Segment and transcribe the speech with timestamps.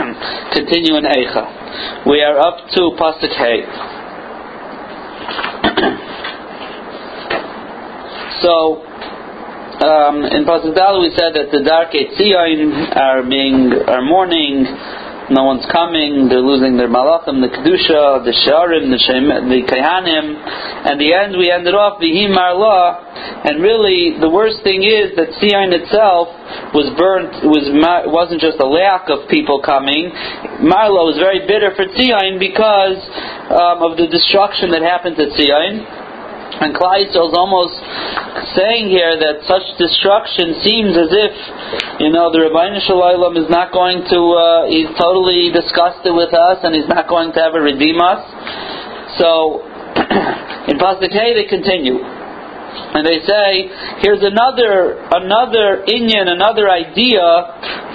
[0.52, 2.06] continue in Eicha.
[2.06, 3.60] We are up to Pasuk Hay.
[8.40, 8.80] so,
[9.84, 14.66] um, in Pasuk Dal we said that the Dark Tzion are being are mourning
[15.30, 20.26] no one's coming, they're losing their malachim, the kedusha, the sharim, the shem, the kahanim,
[20.90, 25.30] and the end we ended off vihim marla, and really the worst thing is that
[25.38, 26.28] Sion itself
[26.74, 27.32] was burnt.
[27.46, 27.64] Was
[28.10, 30.10] wasn't just a lack of people coming.
[30.60, 33.00] Marla was very bitter for Sion because
[33.48, 35.99] um, of the destruction that happened to Sion.
[36.60, 37.72] And Klai is almost
[38.52, 41.32] saying here that such destruction seems as if,
[42.04, 46.60] you know, the Rabbi Shalom is not going to, uh, he's totally disgusted with us
[46.60, 48.20] and he's not going to ever redeem us.
[49.16, 49.64] So,
[50.68, 51.96] in Pasuk they continue.
[52.00, 53.70] And they say,
[54.04, 57.24] here's another another inyan, another idea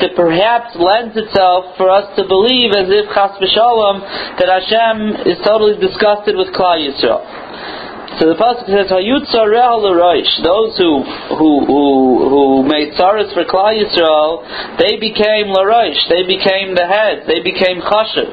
[0.02, 4.04] that perhaps lends itself for us to believe as if Chas v'shalom
[4.40, 7.45] that Hashem is totally disgusted with Klal Yisrael.
[8.20, 11.04] So the pasuk says, "Hayutzareh l'roish." Those who
[11.36, 16.00] who who who made tzaras for Klal Yisrael, they became l'roish.
[16.08, 17.24] They became the head.
[17.28, 18.32] They became chashiv.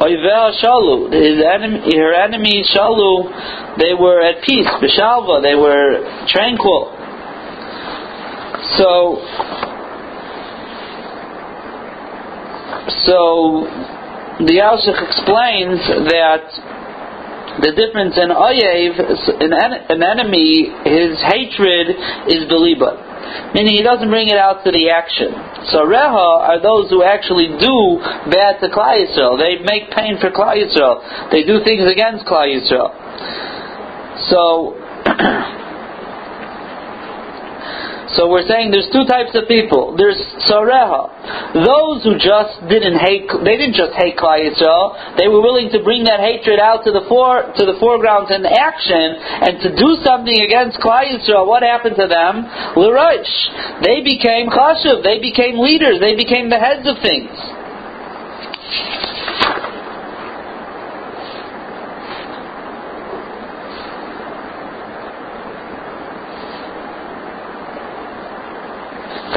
[0.00, 1.12] Oyveh shalu.
[1.12, 4.66] His enemy, her enemy shalu, they were at peace.
[4.66, 6.92] B'shalva, they were tranquil.
[8.76, 9.24] So,
[13.06, 13.66] so
[14.44, 15.80] the Alshich explains
[16.12, 16.44] that
[17.58, 18.94] the difference in oyev,
[19.42, 19.52] an,
[19.90, 21.90] an enemy, his hatred
[22.30, 23.54] is beliba.
[23.54, 25.34] Meaning he doesn't bring it out to the action.
[25.72, 27.76] So reha are those who actually do
[28.30, 29.36] bad to Klal Yisrael.
[29.36, 31.30] They make pain for Klal Yisrael.
[31.30, 32.94] They do things against Klal Yisrael.
[34.30, 34.78] So
[38.16, 39.92] So we're saying there's two types of people.
[39.96, 40.16] There's
[40.48, 41.12] sareha,
[41.52, 43.28] those who just didn't hate.
[43.44, 45.16] They didn't just hate Klal Yisrael.
[45.20, 48.46] They were willing to bring that hatred out to the fore to the foreground in
[48.48, 51.46] action and to do something against Klal Yisrael.
[51.46, 52.48] What happened to them?
[52.80, 53.34] L'rosh.
[53.84, 55.04] They became chashuv.
[55.04, 56.00] They became leaders.
[56.00, 57.36] They became the heads of things.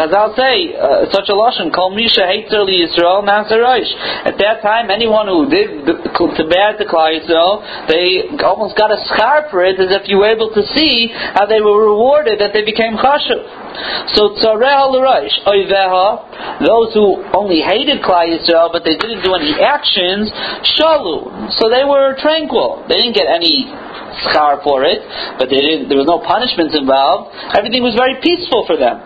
[0.02, 3.94] Chazal say uh, such a lashon, "Kol misha hater li Yisrael nasarosh."
[4.26, 8.98] At that time, anyone who did to bad to Klal Yisrael, they almost got a
[9.06, 12.52] scar for it, as if you were able to see how they were rewarded that
[12.54, 13.46] they became chashuv.
[14.18, 19.54] So tzareh l'rosh oiveha, those who only hated Klal Yisrael but they didn't do any
[19.62, 20.32] actions,
[20.66, 21.54] shalu.
[21.62, 22.86] So they were tranquil.
[22.90, 23.70] They didn't get any
[24.30, 25.00] schar for it,
[25.40, 27.36] but there was no punishments involved.
[27.58, 29.00] Everything was very peaceful for them.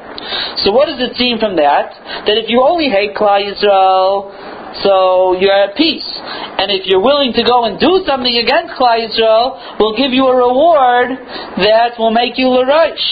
[0.65, 1.93] So what does it seem from that?
[2.25, 6.07] That if you only hate Klal Yisrael, so you're at peace.
[6.59, 10.27] And if you're willing to go and do something against Klal Yisrael, we'll give you
[10.27, 11.15] a reward
[11.63, 13.05] that will make you l'rosh.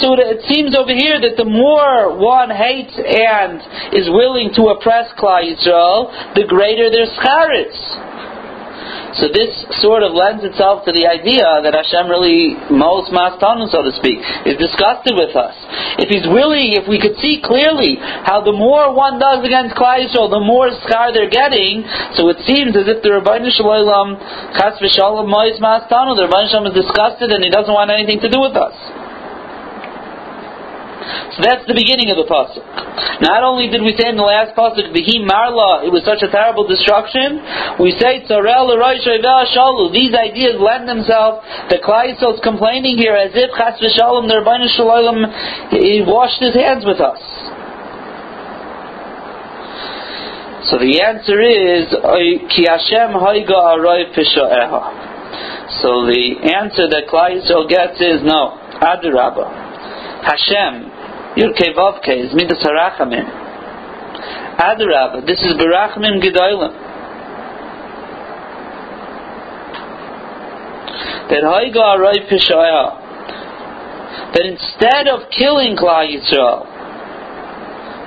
[0.00, 3.60] So it, seems over here that the more one hates and
[3.92, 7.76] is willing to oppress Klal Yisrael, the greater their schar is.
[9.16, 9.48] So this
[9.80, 14.20] sort of lends itself to the idea that Hashem really, most mastanu, so to speak,
[14.44, 15.56] is disgusted with us.
[15.96, 20.04] If He's really, if we could see clearly how the more one does against Klal
[20.04, 21.80] Yisrael, the more scar they're getting,
[22.20, 24.20] so it seems as if the Rabbi Shalom,
[24.52, 28.28] Chas v'shalom, Mois mastanu, the Rabbi Shalom is disgusted and he doesn't want anything to
[28.28, 28.76] do with us.
[31.06, 32.64] So that's the beginning of the pasuk.
[33.22, 36.30] Not only did we say in the last pasuk, "Vihi marla," it was such a
[36.30, 37.38] terrible destruction.
[37.78, 41.46] We say "Tzarel shalu." These ideas lend themselves.
[41.70, 45.30] The Klal is complaining here as if Chas v'Shalom, the Rabbeinu Shalom,
[45.70, 47.22] he washed his hands with us.
[50.70, 51.86] So the answer is
[52.50, 54.10] Ki Hashem Haiga Aroi
[55.82, 59.66] So the answer that Klal gets is no, Adirabba.
[60.26, 60.95] Hashem
[61.36, 63.28] Yud Kevavke is Midas Harachamim.
[64.56, 66.72] Adarabah, this is Barachmim Gedolim.
[71.28, 72.96] That Haiga Arai Pishaya,
[74.32, 76.64] that instead of killing Klal Yisrael,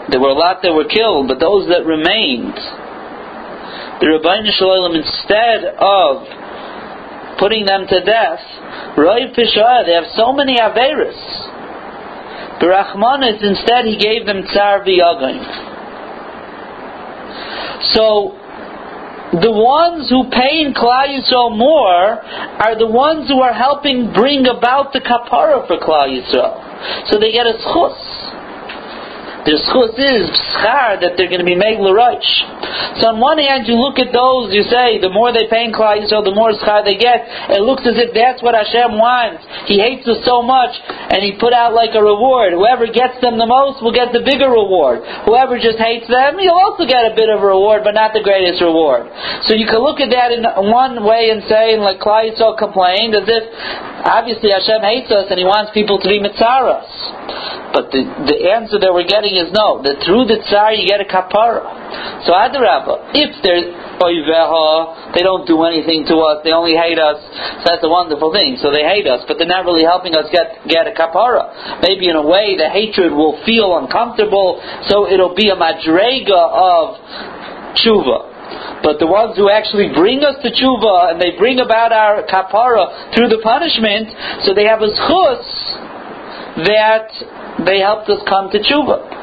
[0.09, 2.57] there were a lot that were killed, but those that remained,
[4.01, 6.25] the Rabbi Shalom, instead of
[7.37, 8.41] putting them to death,
[8.97, 11.48] Rai Pishaya, they have so many Averis
[12.59, 15.39] Berachmanis, instead, he gave them tsar v'yagain.
[17.95, 18.35] So,
[19.31, 24.47] the ones who pay in Klal Yisrael more are the ones who are helping bring
[24.47, 27.09] about the kapara for Klal Yisrael.
[27.11, 28.08] So they get a schus.
[29.47, 30.27] Their schus is
[30.59, 32.27] schar that they're going to be made l'roish.
[32.99, 35.71] So on one hand, you look at those, you say, the more they pay in
[35.71, 37.23] Klal Yisrael, the more schar they get.
[37.55, 39.47] It looks as if that's what Hashem wants.
[39.71, 42.51] He hates us so much, and He put out like a reward.
[42.51, 45.07] Whoever gets them the most will get the bigger reward.
[45.23, 48.25] Whoever just hates them, he'll also get a bit of a reward, but not the
[48.25, 49.07] greatest reward.
[49.47, 53.15] So you can look at that in one way and say, like Klal Yisrael complained,
[53.15, 53.43] as if
[54.03, 56.91] obviously Hashem hates us and He wants people to be mitzaras.
[57.69, 59.81] But the, the answer that we're getting is no.
[59.83, 61.65] That through the tsar you get a kapara.
[62.25, 63.65] So Adarabba, if they're
[63.99, 67.19] oiveha, oh, they don't do anything to us, they only hate us,
[67.61, 68.57] so that's a wonderful thing.
[68.63, 71.83] So they hate us, but they're not really helping us get, get a kapara.
[71.83, 76.85] Maybe in a way the hatred will feel uncomfortable, so it'll be a madrega of
[77.75, 78.81] tshuva.
[78.81, 83.13] But the ones who actually bring us to tshuva and they bring about our kapara
[83.13, 84.09] through the punishment,
[84.47, 85.45] so they have a schus
[86.65, 87.11] that
[87.67, 89.18] they helped us come to tshuva.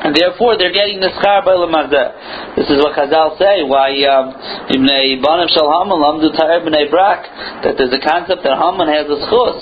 [0.00, 2.56] And therefore, they're getting the schar by lemazeh.
[2.56, 3.60] This is what Chazal say.
[3.68, 4.32] Why um,
[4.72, 7.20] ibnei banim shel Haman lamdu ta'er b'nei brak.
[7.64, 9.60] That there's a concept that Haman has a schus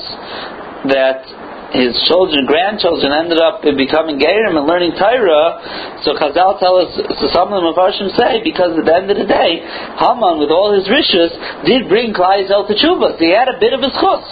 [0.94, 1.26] that
[1.75, 6.00] his children, grandchildren ended up becoming Gerim and learning Torah.
[6.06, 9.19] So Chazal tell us, so some of the Mepharshim say, because at the end of
[9.19, 9.61] the day,
[9.99, 11.35] Haman, with all his riches,
[11.67, 13.19] did bring Klai to Tshuva.
[13.19, 14.26] So he had a bit of a schus.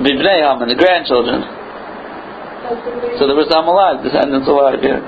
[0.00, 1.65] Bibnei Haman, the grandchildren.
[3.18, 5.00] So there were some alive, descendants alive, yeah.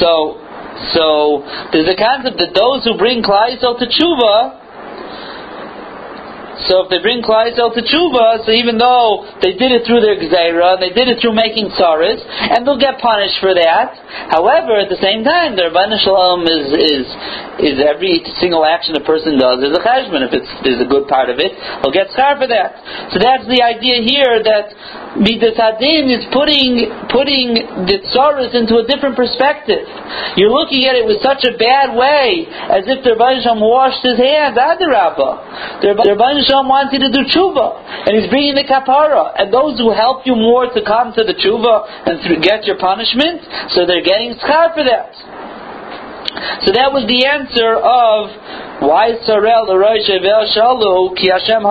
[0.00, 0.40] So,
[0.92, 1.42] so
[1.72, 4.63] there's a concept that those who bring Klai to Tshuva,
[6.68, 10.00] so if they bring Klal Yisrael to tshuva, so even though they did it through
[10.00, 13.92] their gzeira, they did it through making tsaris, and they'll get punished for that.
[14.32, 17.06] However, at the same time, their Rabban Shalom is is
[17.60, 20.24] is every single action a person does is a cheshbon.
[20.24, 21.52] If it's there's a good part of it,
[21.82, 23.12] he'll get schar for that.
[23.12, 24.72] So that's the idea here that
[25.20, 27.54] Midas Hadin is putting putting
[27.86, 29.86] the tsaris into a different perspective.
[30.40, 34.02] You're looking at it with such a bad way, as if the Rabban Shalom washed
[34.02, 34.56] his hands.
[34.56, 35.82] Adarabba.
[35.82, 39.34] The Rabban Shalom wants you to do tshuva, and he's bringing the kapara.
[39.34, 42.14] And those who help you more to come to the tshuva and
[42.46, 43.42] get your punishment,
[43.74, 45.10] so they're getting schar for that.
[46.62, 51.66] So that was the answer of why Sarel Shalu Ki Hashem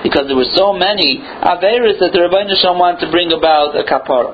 [0.00, 3.84] Because there were so many Averis that the Rabbi Shalom wanted to bring about a
[3.84, 4.32] kapara.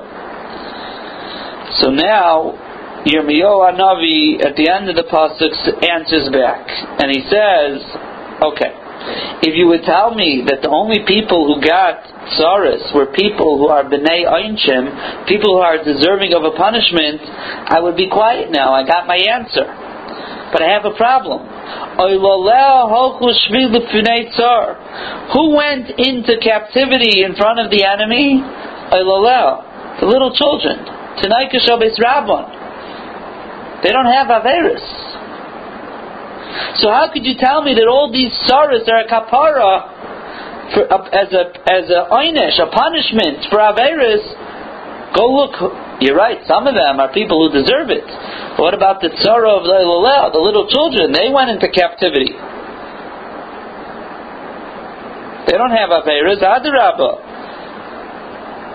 [1.83, 2.55] So now
[3.03, 5.51] Yirmiyahu Anavi at the end of the pasuk
[5.83, 6.63] answers back,
[7.03, 7.83] and he says,
[8.39, 8.71] "Okay,
[9.41, 12.05] if you would tell me that the only people who got
[12.37, 17.81] tsaris were people who are bnei einshim, people who are deserving of a punishment, I
[17.81, 18.73] would be quiet now.
[18.73, 19.65] I got my answer.
[20.53, 21.47] But I have a problem.
[25.33, 28.43] Who went into captivity in front of the enemy?
[29.99, 30.85] The little children.
[33.81, 35.10] They don't have Averis.
[36.79, 39.73] So how could you tell me that all these saras are a kapara
[40.73, 44.23] for, uh, as a as a einish, a punishment for averis?
[45.15, 45.55] Go look.
[45.99, 46.39] You're right.
[46.47, 48.07] Some of them are people who deserve it.
[48.57, 49.79] But what about the tzara of the
[50.33, 51.11] the little children?
[51.11, 52.31] They went into captivity.
[55.47, 56.39] They don't have averis.
[56.39, 57.30] Adarabah.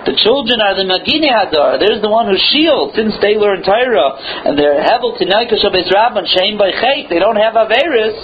[0.06, 1.82] The children are the Magini Hadar.
[1.82, 4.14] There's the one who shields since they learn Torah.
[4.46, 7.10] And they're Hevel Tinaika Shabbos Rabban, Shem by Chait.
[7.10, 8.14] They don't have Averis.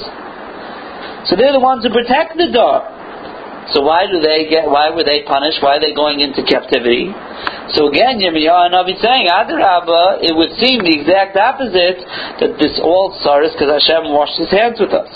[1.27, 2.87] So they're the ones who protect the Dar.
[3.75, 5.63] So why do they get, why were they punished?
[5.63, 7.15] Why are they going into captivity?
[7.75, 12.03] So again, Yirmiyahu Navi saying, Adarabba, it would seem the exact opposite,
[12.43, 15.11] that this all sorrows because Hashem washed his hands with us.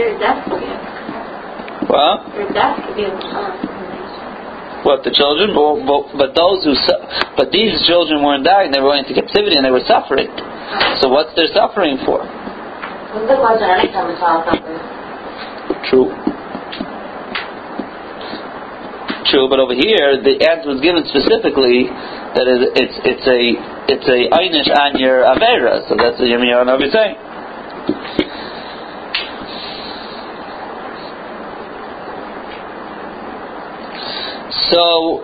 [0.00, 0.64] Their death be
[1.92, 2.32] What?
[2.32, 3.04] Their death could be
[4.80, 5.52] What the children?
[5.52, 6.72] But, but, but those who,
[7.36, 10.32] but these children weren't dying; they were going into captivity and they were suffering.
[11.04, 12.24] So what's their suffering for?
[15.92, 16.08] True.
[19.28, 21.92] True, but over here the answer was given specifically
[22.32, 23.40] that it's it's a
[23.84, 25.84] it's a einish on your avera.
[25.92, 27.20] So that's what Yirmiyahu Navi saying.
[34.70, 35.20] So,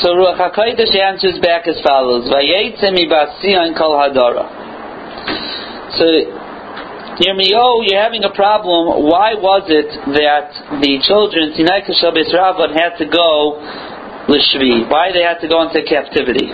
[0.00, 4.44] so Ruach answers back as follows: Vayetzem ibasiyan kol hadara.
[5.96, 6.04] So,
[7.20, 9.04] Yirmiyahu, oh, you're having a problem.
[9.04, 13.60] Why was it that the children, Sinai Kashabes Rabban, had to go
[14.32, 14.88] Lishvi?
[14.88, 16.48] Why they had to go into captivity?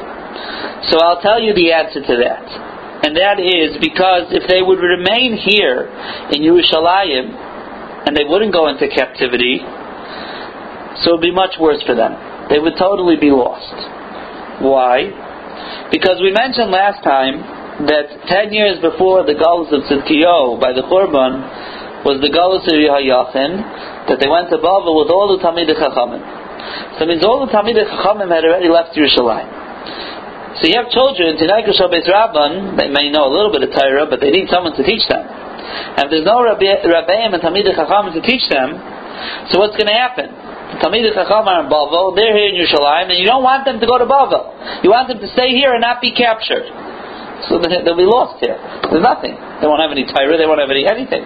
[0.90, 2.68] So I'll tell you the answer to that.
[3.04, 5.86] and that is because if they would remain here
[6.34, 7.30] in Yerushalayim
[8.06, 9.62] and they wouldn't go into captivity,
[11.02, 12.14] so it would be much worse for them.
[12.50, 13.76] They would totally be lost.
[14.62, 15.10] Why?
[15.90, 17.42] Because we mentioned last time
[17.86, 22.74] that ten years before the Galus of Tzidkiyo by the Churban was the Galus of
[22.74, 26.22] Yehoiachin, that they went to Babel with all the Talmid Chachamim.
[26.98, 30.58] So it means all the Talmid Chachamim had already left Yerushalayim.
[30.58, 34.10] So you have children, Tinaika Shabbos Rabban, they may know a little bit of Torah,
[34.10, 35.22] but they need someone to teach them.
[35.22, 38.74] And if there's no Rabbeim and Talmid Chachamim to teach them,
[39.50, 40.47] so what's going to happen?
[40.76, 43.86] Talmid Chacham are in Bavel, they're here in Yerushalayim, and you don't want them to
[43.88, 44.84] go to Bavel.
[44.84, 46.68] You want them to stay here and not be captured.
[47.48, 48.58] So they'll be lost here.
[48.90, 49.32] There's nothing.
[49.32, 51.24] They won't have any Torah, they won't have any anything.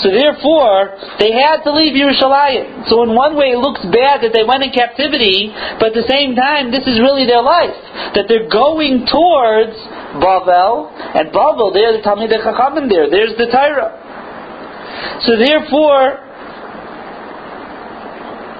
[0.00, 2.88] So therefore, they had to leave Yerushalayim.
[2.88, 6.08] So in one way it looks bad that they went in captivity, but at the
[6.08, 7.76] same time, this is really their life.
[8.16, 9.76] That they're going towards
[10.18, 14.00] Bavel, and Bavel, there's the Talmid Chachamim there, there's the Torah.
[15.26, 16.32] So therefore, Vayetze mi Basir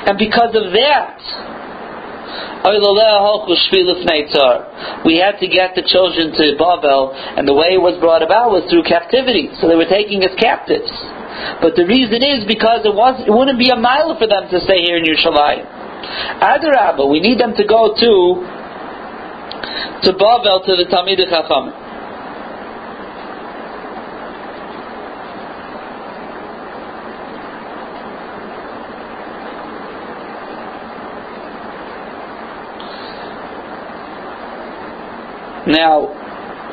[0.08, 1.20] And because of that,
[5.04, 8.50] we had to get the children to Babel, and the way it was brought about
[8.50, 9.50] was through captivity.
[9.60, 10.90] So they were taking us captives.
[11.60, 14.60] But the reason is because it was it wouldn't be a mile for them to
[14.60, 15.66] stay here in Yerushalayim.
[16.40, 18.12] Adarabba, we need them to go to
[20.04, 21.72] to Bavel to the Talmid Chacham.
[35.66, 36.23] Now,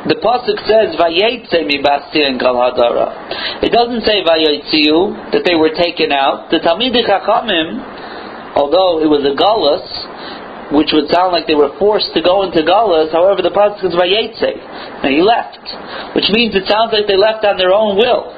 [0.09, 3.61] the pasuk says Vayetze mi and kal hadara.
[3.61, 6.49] It doesn't say Vayetziu that they were taken out.
[6.49, 9.85] The Talmid Chachamim, although it was a galus,
[10.73, 13.11] which would sound like they were forced to go into Galus.
[13.11, 14.55] However, the pasuk is Vayetze.
[15.03, 15.61] Now he left,
[16.15, 18.31] which means it sounds like they left on their own will.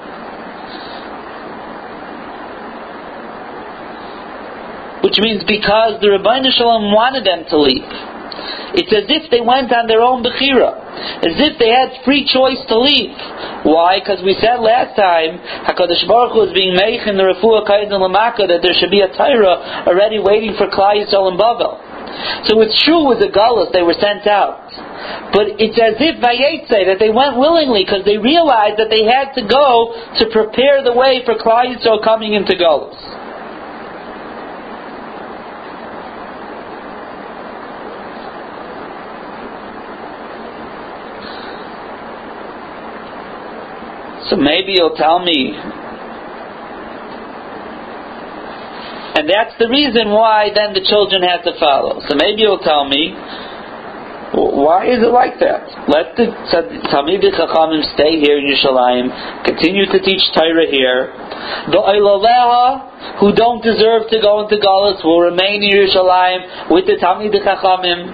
[5.04, 8.13] Which means because the Rabbi Shalom wanted them to leave.
[8.74, 10.74] It's as if they went on their own bechira,
[11.22, 13.16] as if they had free choice to leave.
[13.64, 14.02] Why?
[14.02, 15.38] Because we said last time
[15.70, 19.02] Hakadosh Baruch Hu is being made in the refuah kaidin lamaka that there should be
[19.02, 21.94] a Torah already waiting for Klai Yisrael and Bavel.
[22.46, 24.70] So it's true with the Gullus, they were sent out.
[25.34, 29.34] But it's as if Vayetze, that they went willingly because they realized that they had
[29.34, 33.23] to go to prepare the way for Klal Yisrael coming into Gullus.
[44.34, 45.54] So maybe you'll tell me
[49.14, 52.02] And that's the reason why then the children had to follow.
[52.10, 53.14] So maybe you'll tell me,
[54.34, 55.70] why is it like that?
[55.86, 56.34] Let the
[56.90, 61.14] Talmid Chachamim stay here in Yerushalayim, continue to teach Torah here.
[61.70, 66.98] The Oilaleha, who don't deserve to go into Galus, will remain in Yerushalayim with the
[66.98, 68.10] Talmid Chachamim.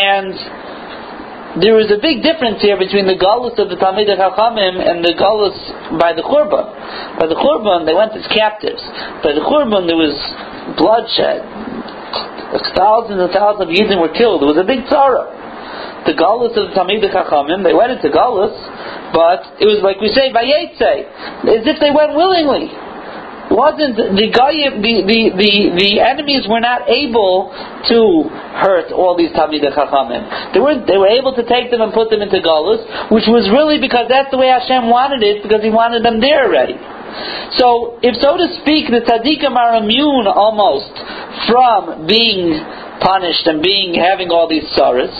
[0.00, 0.32] And
[1.60, 5.12] there is a big difference here between the galus of the Talmid Chachamim and the
[5.12, 5.52] galus
[6.00, 6.64] by the Churban.
[7.20, 8.80] By the Churban, they went as captives.
[9.20, 10.16] By the Churban, there was
[10.80, 11.44] bloodshed.
[12.72, 14.40] Thousands and thousands of Yidden were killed.
[14.40, 16.08] It was a big tzara.
[16.08, 18.56] The galus of the Talmid Chachamim, they went into galus,
[19.12, 21.04] but it was like we say, Vayetze,
[21.52, 22.72] as if they went willingly
[23.52, 27.52] wasn't the guy the, the, the, the enemies were not able
[27.88, 28.28] to
[28.58, 30.52] hurt all these Talmid Chachamim.
[30.56, 32.82] They were they were able to take them and put them into Galus,
[33.12, 36.48] which was really because that's the way Hashem wanted it, because He wanted them there
[36.48, 36.76] already.
[37.60, 40.96] So, if so to speak, the tzaddikim are immune almost
[41.44, 42.56] from being
[43.02, 45.12] punished and being having all these sorrows,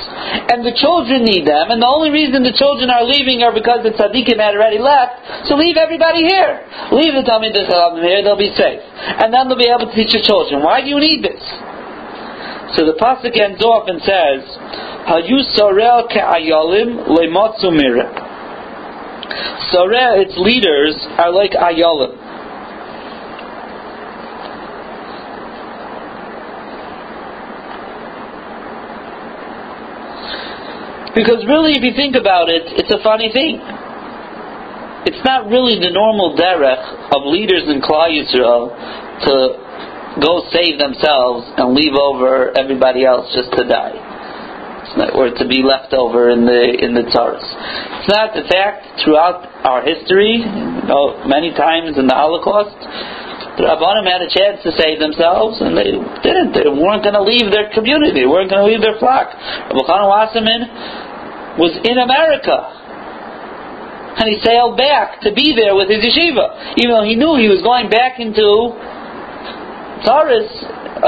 [0.48, 3.82] and the children need them, and the only reason the children are leaving are because
[3.82, 5.50] the tzaddikim had already left.
[5.50, 6.62] So leave everybody here.
[6.94, 8.80] Leave the Talmid here; they'll be safe,
[9.18, 10.62] and then they'll be able to teach your children.
[10.62, 11.42] Why do you need this?
[12.78, 14.40] So the pasuk ends off and says,
[15.10, 18.30] "Hayu sorel ke'ayolim le'motzu mirah."
[19.72, 22.22] Soreh, its leaders are like ayolim.
[31.14, 33.61] Because really, if you think about it, it's a funny thing.
[35.04, 38.71] It's not really the normal derech of leaders in Klal Yisrael
[39.26, 39.35] to
[40.21, 44.12] go save themselves and leave over everybody else just to die.
[45.14, 47.40] or to be left over in the in the tzaras.
[47.40, 52.76] It's not the fact throughout our history, you know, many times in the Holocaust,
[53.56, 55.92] the Rabbanim had a chance to save themselves, and they
[56.25, 56.56] didn't.
[56.56, 58.25] They weren't going to leave their community.
[58.25, 59.28] They weren't going to leave their flock.
[59.28, 60.62] Reb Elchanan Wasserman
[61.61, 62.56] was in America,
[64.16, 67.52] and he sailed back to be there with his yeshiva, even though he knew he
[67.52, 68.73] was going back into
[70.00, 70.49] Taurus,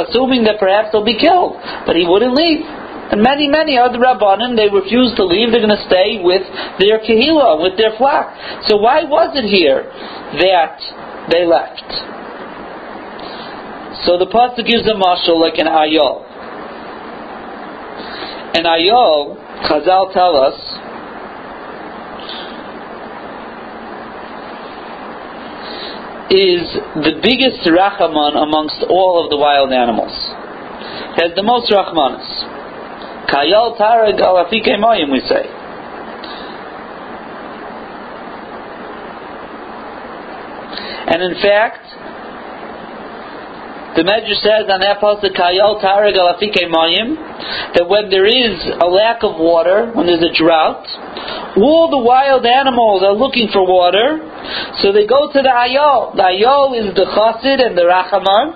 [0.04, 1.56] assuming that perhaps he'll be killed,
[1.88, 2.60] but he wouldn't leave.
[2.60, 5.52] And many, many other Rabbanim, they refused to leave.
[5.52, 6.44] They're going to stay with
[6.80, 8.32] their Kehillah, with their flock.
[8.68, 9.84] So why was it here
[10.40, 10.76] that
[11.32, 11.84] they left?
[14.04, 16.20] So the pasuk gives a mashal like an ayol.
[18.54, 20.54] An ayol, Chazal tell us,
[26.30, 26.66] is
[27.00, 30.12] the biggest rachman amongst all of the wild animals.
[31.16, 32.28] Has the most rachmanis.
[33.30, 35.48] Kayal tarag alafike mayim, we say.
[41.06, 41.84] And in fact,
[43.94, 47.14] the Medrash says on that pasuk, Kayal tarag mayim,
[47.74, 50.82] that when there is a lack of water, when there's a drought,
[51.56, 54.18] all the wild animals are looking for water,
[54.82, 56.14] so they go to the ayol.
[56.18, 58.46] The ayol is the chassid and the rachaman,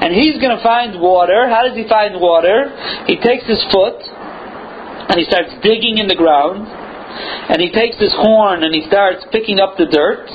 [0.00, 1.48] and he's going to find water.
[1.48, 2.72] How does he find water?
[3.04, 6.66] He takes his foot, and he starts digging in the ground,
[7.52, 10.28] and he takes his horn and he starts picking up the dirt.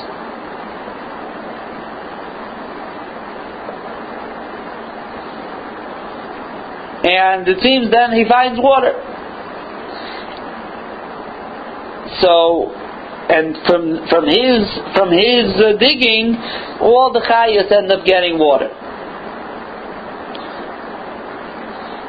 [7.04, 8.94] And it seems then he finds water.
[12.22, 12.70] So,
[13.32, 14.62] and from from his
[14.94, 16.38] from his uh, digging,
[16.80, 18.70] all the chayas end up getting water.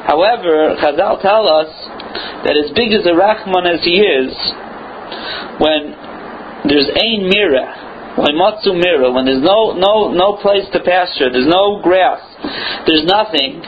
[0.05, 1.71] However, Chazal tell us
[2.43, 4.35] that as big as a Rachman as he is,
[5.63, 5.95] when
[6.67, 11.47] there's ein mira, when matzu mira, when there's no no no place to pasture, there's
[11.47, 12.21] no grass,
[12.85, 13.63] there's nothing,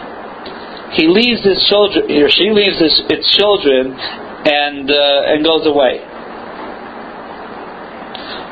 [0.96, 6.00] he leaves his children, or she leaves his, its children, and uh, and goes away.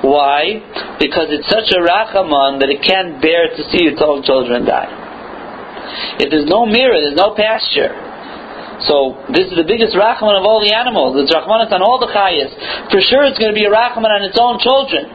[0.04, 0.60] Why?
[1.00, 4.92] Because it's such a rachaman that it can't bear to see its own children die.
[6.20, 7.96] If there's no mirror, there's no pasture.
[8.84, 11.16] So this is the biggest rachman of all the animals.
[11.16, 12.52] It's rachmanis on all the chayas.
[12.92, 15.08] For sure, it's going to be a rachman on its own children.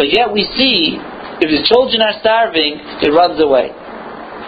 [0.00, 0.96] But yet we see
[1.36, 3.68] if the children are starving, it runs away.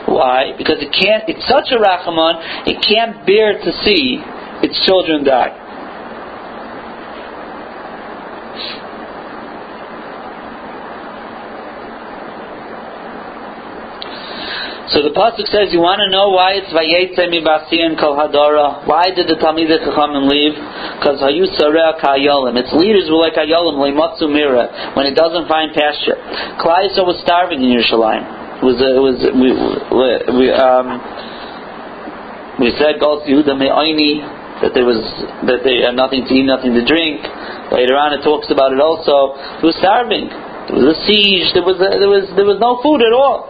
[0.08, 0.56] Why?
[0.56, 1.28] Because it can't.
[1.28, 4.24] It's such a rachman, it can't bear to see
[4.64, 5.68] its children die.
[14.88, 18.88] So the pasuk says, you want to know why it's vayetze mibasiyan kol hadara?
[18.88, 20.56] Why did the Talmidei Chachamim leave?
[20.96, 22.56] Because hayu sareh kayolim.
[22.56, 26.16] Its leaders were like kayolim leimatzu mira when it doesn't find pasture.
[26.56, 28.37] Klai was starving in Yerushalayim.
[28.58, 29.54] Was it was we
[30.34, 30.98] we um
[32.58, 34.18] we said Gol Yehuda me'oini
[34.62, 34.98] that there was
[35.46, 37.22] that they had nothing to eat, nothing to drink.
[37.70, 39.38] Later on, it talks about it also.
[39.62, 40.26] It was starving.
[40.26, 41.54] There was a siege.
[41.54, 43.46] There was a, there was there was no food at all.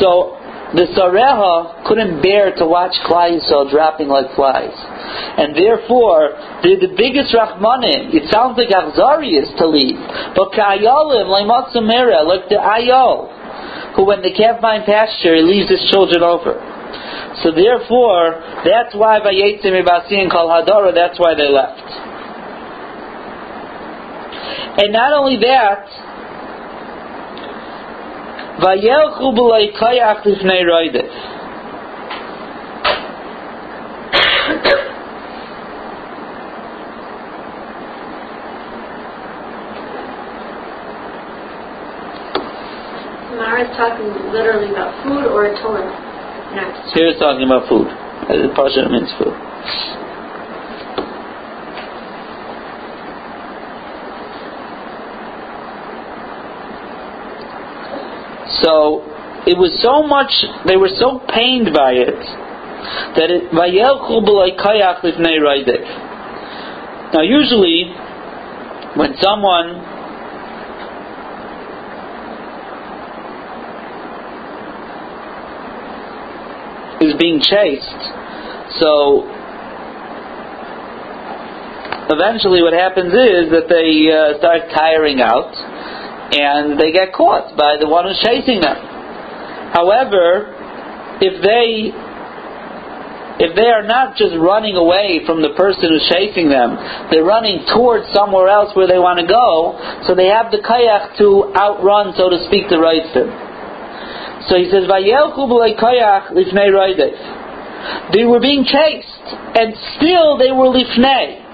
[0.00, 0.40] So
[0.72, 4.72] the Sareha couldn't bear to watch Klai Yisrael dropping like flies.
[4.72, 6.34] And therefore,
[6.64, 8.10] they're the biggest Rahmanim.
[8.10, 10.00] It sounds like Achzarias to leave.
[10.34, 13.30] But Ka'ayolim, like Matsumera, like the Ayol,
[13.96, 16.58] who when they can't find pasture, he leaves his children over.
[17.42, 21.82] So therefore, that's why Vayetzim Ibasi and Kal Hadara, that's why they left.
[24.76, 25.86] And not only that,
[28.58, 29.34] Vayelchu
[29.78, 30.62] kayach lifnei
[43.54, 43.70] roidef.
[43.70, 45.86] Mara's talking literally about food or a Torah
[46.54, 46.94] next.
[46.94, 47.86] Here it's talking about food.
[48.28, 49.34] The Pasha means food.
[58.62, 59.02] So
[59.46, 60.30] it was so much,
[60.66, 62.16] they were so pained by it
[63.18, 63.52] that it,
[67.12, 67.92] now usually
[68.96, 69.93] when someone
[77.00, 78.02] is being chased,
[78.78, 79.26] so
[82.10, 85.54] eventually what happens is that they uh, start tiring out
[86.34, 88.76] and they get caught by the one who's chasing them.
[89.72, 90.54] However,
[91.20, 91.92] if they
[93.34, 96.78] if they are not just running away from the person who's chasing them,
[97.10, 99.74] they're running towards somewhere else where they want to go,
[100.06, 103.26] so they have the kayak to outrun, so to speak, the Reitzim.
[104.48, 111.44] So he says, Vayelchu kayak lifnei They were being chased, and still they were lifnei.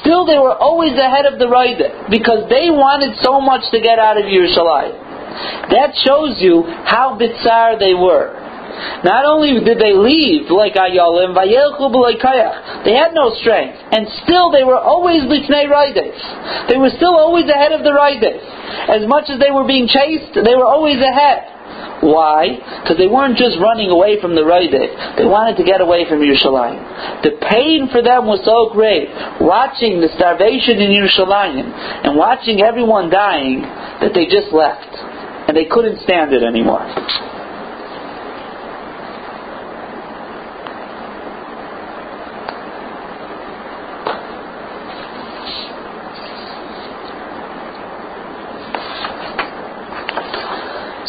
[0.00, 3.98] Still they were always ahead of the Raida, because they wanted so much to get
[3.98, 5.70] out of Yerushalayim.
[5.70, 8.46] That shows you how bitzar they were.
[9.04, 14.78] Not only did they leave like Ayolim, they had no strength, and still they were
[14.78, 16.20] always lifnei raides.
[16.68, 18.44] They were still always ahead of the raides.
[18.88, 21.55] As much as they were being chased, they were always ahead.
[22.00, 22.60] Why?
[22.82, 25.16] Because they weren't just running away from the Raideh.
[25.16, 27.22] They wanted to get away from Yerushalayim.
[27.24, 29.08] The pain for them was so great,
[29.40, 31.66] watching the starvation in Yerushalayim
[32.04, 33.62] and watching everyone dying,
[34.00, 34.92] that they just left.
[35.48, 36.84] And they couldn't stand it anymore.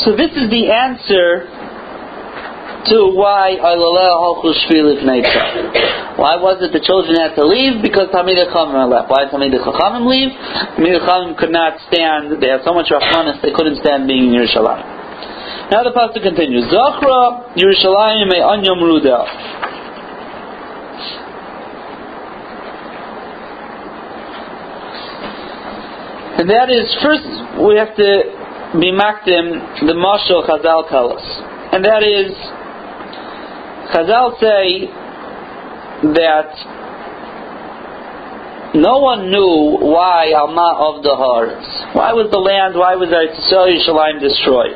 [0.05, 1.49] So this is the answer
[2.85, 3.57] to why.
[6.17, 7.81] Why was it the children had to leave?
[7.81, 9.09] Because Tamid Chachamim left.
[9.09, 10.29] Why did Tamid Chachamim leave?
[10.77, 12.37] Tamid Chachamim could not stand.
[12.37, 14.97] They had so much Rahmanis they couldn't stand being in Yerushalayim.
[15.69, 16.63] Now the pasuk continues.
[16.71, 19.25] Zachra Yerushalayim anyam ruda.
[26.39, 27.25] And that is first
[27.65, 31.23] we have to bimaktim the mashal Chazal tell us,
[31.71, 32.31] and that is
[33.93, 34.87] Chazal say
[36.13, 36.51] that
[38.75, 41.65] no one knew why Alma of the hearts.
[41.95, 42.75] Why was the land?
[42.75, 44.75] Why was Eretz Yisrael destroyed?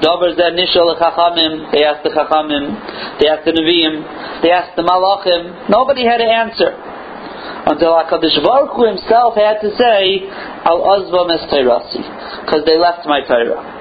[0.00, 1.74] Dover said Nishal Chachamim.
[1.74, 2.70] They asked the Chachamim.
[3.18, 4.40] They asked the Nevi'im.
[4.42, 5.68] They asked the Malachim.
[5.68, 6.78] Nobody had an answer
[7.70, 10.26] until HaKadosh Baruch Hu himself had to say,
[10.66, 12.02] Al Azva Tairasi,
[12.44, 13.78] because they left my Torah.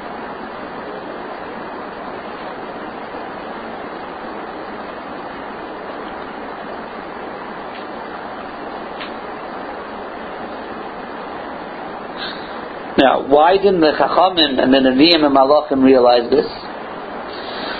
[12.99, 16.45] Now, why didn't the Chachamim and the Nevi'im and Malachim realize this?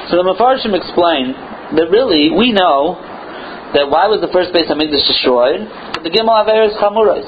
[0.10, 1.36] So the Mefarshim explain
[1.76, 2.98] that really we know
[3.76, 5.68] that why was the first base Hamikdash destroyed?
[6.04, 7.28] The Gimel Averis Chamurais.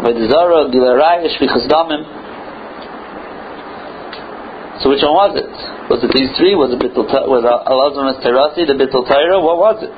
[0.00, 2.04] Avedizara, Gilarai, Shfichas Damim.
[4.82, 5.52] So which one was it?
[5.92, 6.56] Was it these three?
[6.56, 7.44] Was it Bittul, was
[8.24, 9.38] Terasi, the Bittul Taira?
[9.40, 9.92] What was it?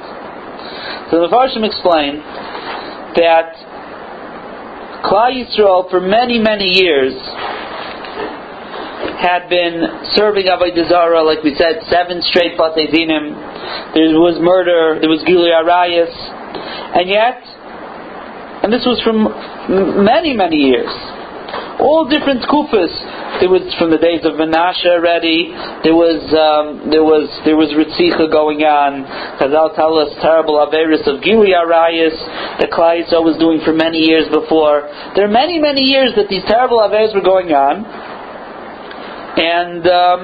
[1.11, 2.19] So the Farshim explain
[3.15, 3.55] that
[5.07, 7.15] Klal Yisrael for many, many years
[9.23, 9.87] had been
[10.19, 13.33] serving Avodah Zarah, like we said, seven straight Batei Dinim.
[13.95, 16.13] There was murder, there was Gilui Arayas,
[16.97, 17.39] and yet,
[18.65, 19.29] and this was from
[20.03, 20.89] many, many years.
[21.77, 22.89] All different kufas.
[23.39, 25.53] There was from the days of Menashe already.
[25.85, 29.05] There was um, there was there was Ritzicha going on.
[29.37, 32.17] Chazal tell us terrible averis of Gili Arayas
[32.65, 34.89] that Klal was doing for many years before.
[35.15, 37.85] There are many many years that these terrible averis were going on
[39.37, 40.21] and um,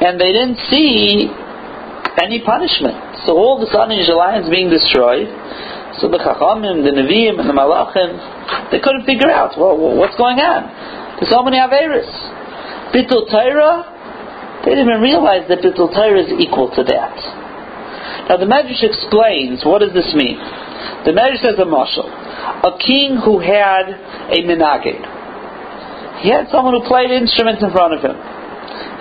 [0.00, 1.28] and they didn't see
[2.16, 2.96] any punishment.
[3.26, 5.26] So all the Yerushalayim is being destroyed.
[5.98, 10.38] So the Chachamim, the Nevi'im, and the Malachim, they couldn't figure out well, what's going
[10.38, 10.70] on.
[11.18, 12.06] There's so many Averis.
[12.94, 17.16] Bittul Torah, they didn't even realize that Bittul Torah is equal to that.
[18.30, 20.38] Now the Medrash explains what does this mean.
[21.06, 23.90] The Medrash says a marshal, a king who had
[24.30, 25.02] a minagid.
[26.22, 28.16] He had someone who played instruments in front of him.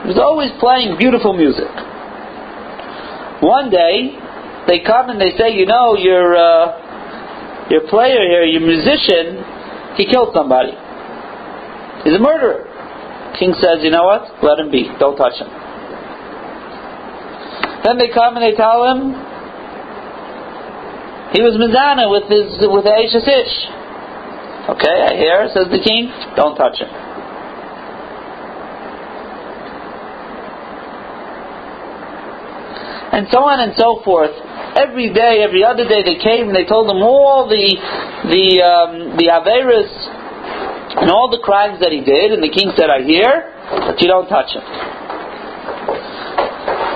[0.03, 1.69] He was always playing beautiful music.
[3.45, 4.10] One day,
[4.65, 9.45] they come and they say, you know, your uh, your player here, your musician,
[9.97, 10.73] he killed somebody.
[12.03, 12.65] He's a murderer.
[13.38, 14.25] King says, you know what?
[14.41, 14.89] Let him be.
[14.97, 15.49] Don't touch him.
[17.86, 19.13] Then they come and they tell him
[21.38, 23.13] he was mizana with his with the Ish.
[24.73, 26.10] Okay, I hear, says the king.
[26.36, 26.89] Don't touch him.
[33.15, 34.36] And so on and so forth.
[34.75, 37.67] Every day, every other day, they came and they told him all the
[38.28, 39.88] the um, the averis
[40.99, 42.36] and all the crimes that he did.
[42.36, 43.56] And the king said, "I hear,
[43.88, 44.67] but you don't touch him."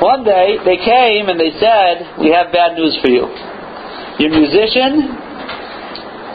[0.03, 3.23] One day, they came and they said, "We have bad news for you.
[4.19, 5.15] Your musician,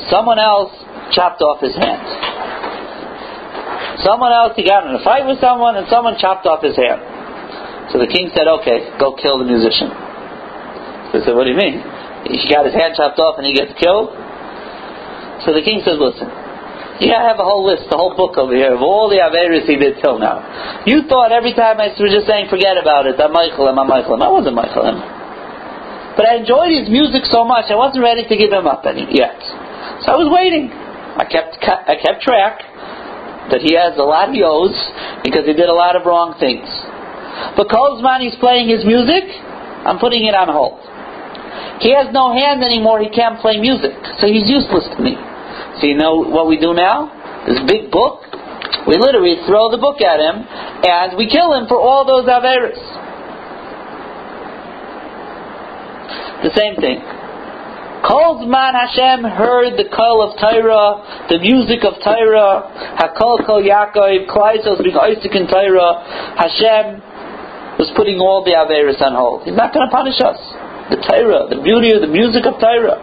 [0.08, 0.72] someone else
[1.12, 2.08] chopped off his hand.
[4.00, 7.13] Someone else, he got in a fight with someone, and someone chopped off his hand."
[7.92, 9.92] So the king said, okay, go kill the musician.
[11.10, 11.82] So he said, what do you mean?
[12.30, 14.12] He got his head chopped off and he gets killed?
[15.44, 16.30] So the king says, listen,
[17.02, 19.66] yeah, gotta have a whole list, a whole book over here of all the Averis
[19.66, 20.40] he did till now.
[20.86, 24.22] You thought every time I was just saying, forget about it, I'm mochel, I'm mochel.
[24.22, 24.86] I wasn't mochel.
[26.14, 29.10] But I enjoyed his music so much, I wasn't ready to give him up any
[29.10, 29.36] yet.
[30.06, 30.70] So I was waiting.
[30.70, 32.62] I kept, I kept track
[33.50, 34.74] that he has a lot he owes
[35.26, 36.66] because he did a lot of wrong things.
[37.56, 39.24] But Kozman, is playing his music,
[39.84, 40.80] I'm putting it on hold.
[41.82, 45.18] He has no hand anymore, he can't play music, so he's useless to me.
[45.80, 47.10] So you know what we do now?
[47.46, 48.22] This big book,
[48.86, 52.78] we literally throw the book at him, and we kill him for all those Averis.
[56.46, 57.00] The same thing.
[58.04, 62.68] Kol Zman Hashem heard the call of Torah, the music of Torah,
[63.00, 66.04] Hakol Kol Yaakov, Klaisos Isaac in Torah,
[66.36, 67.00] Hashem
[67.84, 69.44] was putting all the Averis on hold.
[69.44, 70.40] He's not going to punish us.
[70.88, 72.96] The Torah, the beauty of the music of Torah.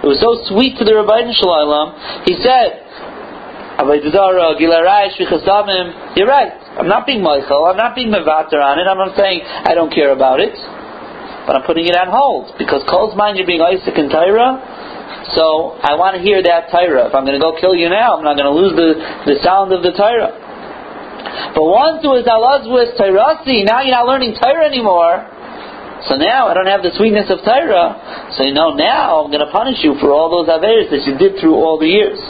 [0.00, 1.94] It was so sweet to the Rabbi Shalom.
[2.28, 2.80] He said,
[3.80, 3.88] You're
[6.28, 6.52] right.
[6.76, 7.64] I'm not being mochel.
[7.68, 8.84] I'm not being Mevater on it.
[8.84, 10.52] I'm not saying I don't care about it.
[11.48, 12.52] But I'm putting it on hold.
[12.60, 14.60] Because Cole's mind you're being Isaac and Torah.
[15.32, 17.08] So I want to hear that Torah.
[17.08, 19.40] If I'm going to go kill you now, I'm not going to lose the, the
[19.40, 20.36] sound of the Torah.
[21.54, 25.26] But once it was Alazwis Tairasi, now you're not learning Torah anymore.
[26.08, 28.30] So now I don't have the sweetness of Torah.
[28.36, 31.16] So you know now I'm going to punish you for all those averes that you
[31.16, 32.20] did through all the years.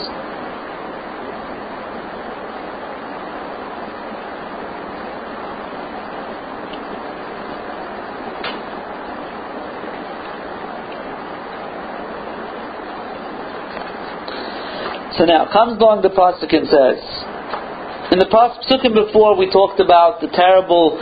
[15.17, 16.99] So now comes along the pasuk and says,
[18.11, 20.97] in the pasukim before we talked about the terrible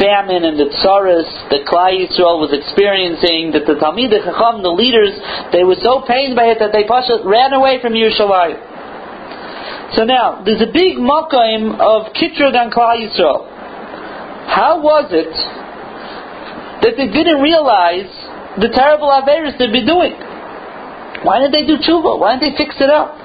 [0.00, 5.12] famine and the tsaras that Klal Yisrael was experiencing, that the Talmid Chacham, the leaders,
[5.52, 8.60] they were so pained by it that they ran away from Yerushalayim.
[9.96, 13.44] So now, there's a big makayim of Kitrug on Klal Yisrael.
[14.48, 15.32] How was it
[16.82, 18.08] that they didn't realize
[18.56, 20.16] the terrible Averis they'd be doing?
[21.24, 22.18] Why didn't they do tshuva?
[22.18, 23.19] Why didn't they fix it up?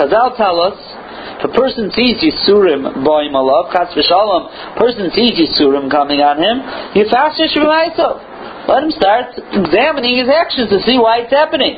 [0.00, 0.80] Chazal tell us,
[1.44, 4.48] if a person sees Yisurim boim alav, chas v'shalom,
[4.80, 6.64] person sees Yisurim coming on him,
[6.96, 11.76] he you fast Let him start examining his actions to see why it's happening.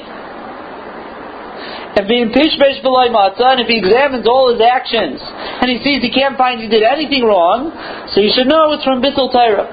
[1.98, 6.00] And being pishbesh below matzah, and if he examines all his actions, and he sees
[6.00, 7.74] he can't find he did anything wrong,
[8.14, 9.66] so you should know it's from Bittul Torah.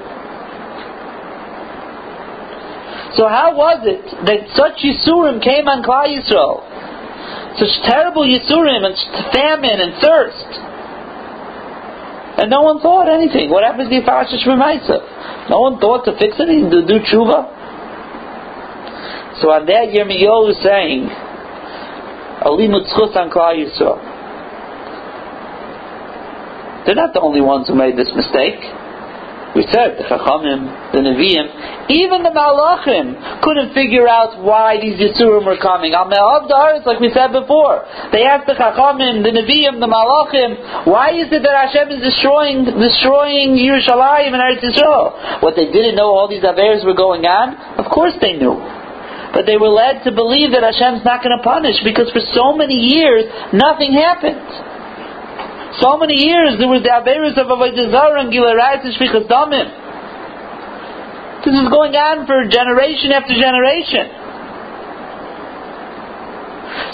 [3.14, 6.69] So how was it that such Yisurim came on Klal Yisrael?
[7.60, 8.96] Such terrible Yisurim and
[9.36, 10.50] famine and thirst.
[12.40, 13.50] And no one thought anything.
[13.50, 15.50] What happened to the Parashat Shemaisa?
[15.50, 17.60] No one thought to fix anything, to do tshuva.
[19.44, 21.08] So on that, Yirmiyahu is saying,
[22.40, 24.00] Alimut Tzchus on Yisrael.
[26.86, 28.56] They're not the only ones who made this mistake.
[29.50, 35.42] We said the Chachamim, the Nevi'im, even the Malachim couldn't figure out why these Yisurim
[35.42, 35.90] were coming.
[35.90, 36.46] Al Me'av
[36.86, 37.82] like we said before.
[38.14, 42.62] They asked the Chachamim, the Nevi'im, the Malachim, why is it that Hashem is destroying
[42.62, 45.42] destroying Yerushalayim and Eretz Yisrael?
[45.42, 47.58] What they didn't know all these Averes were going on?
[47.74, 48.54] Of course they knew.
[49.34, 52.54] But they were led to believe that Hashem's not going to punish because for so
[52.54, 54.69] many years nothing happened.
[55.78, 59.70] So many years there was the Averus of Avodah Zarah and Gilarais and Shfichas Damim.
[61.46, 64.10] This is going on for generation after generation.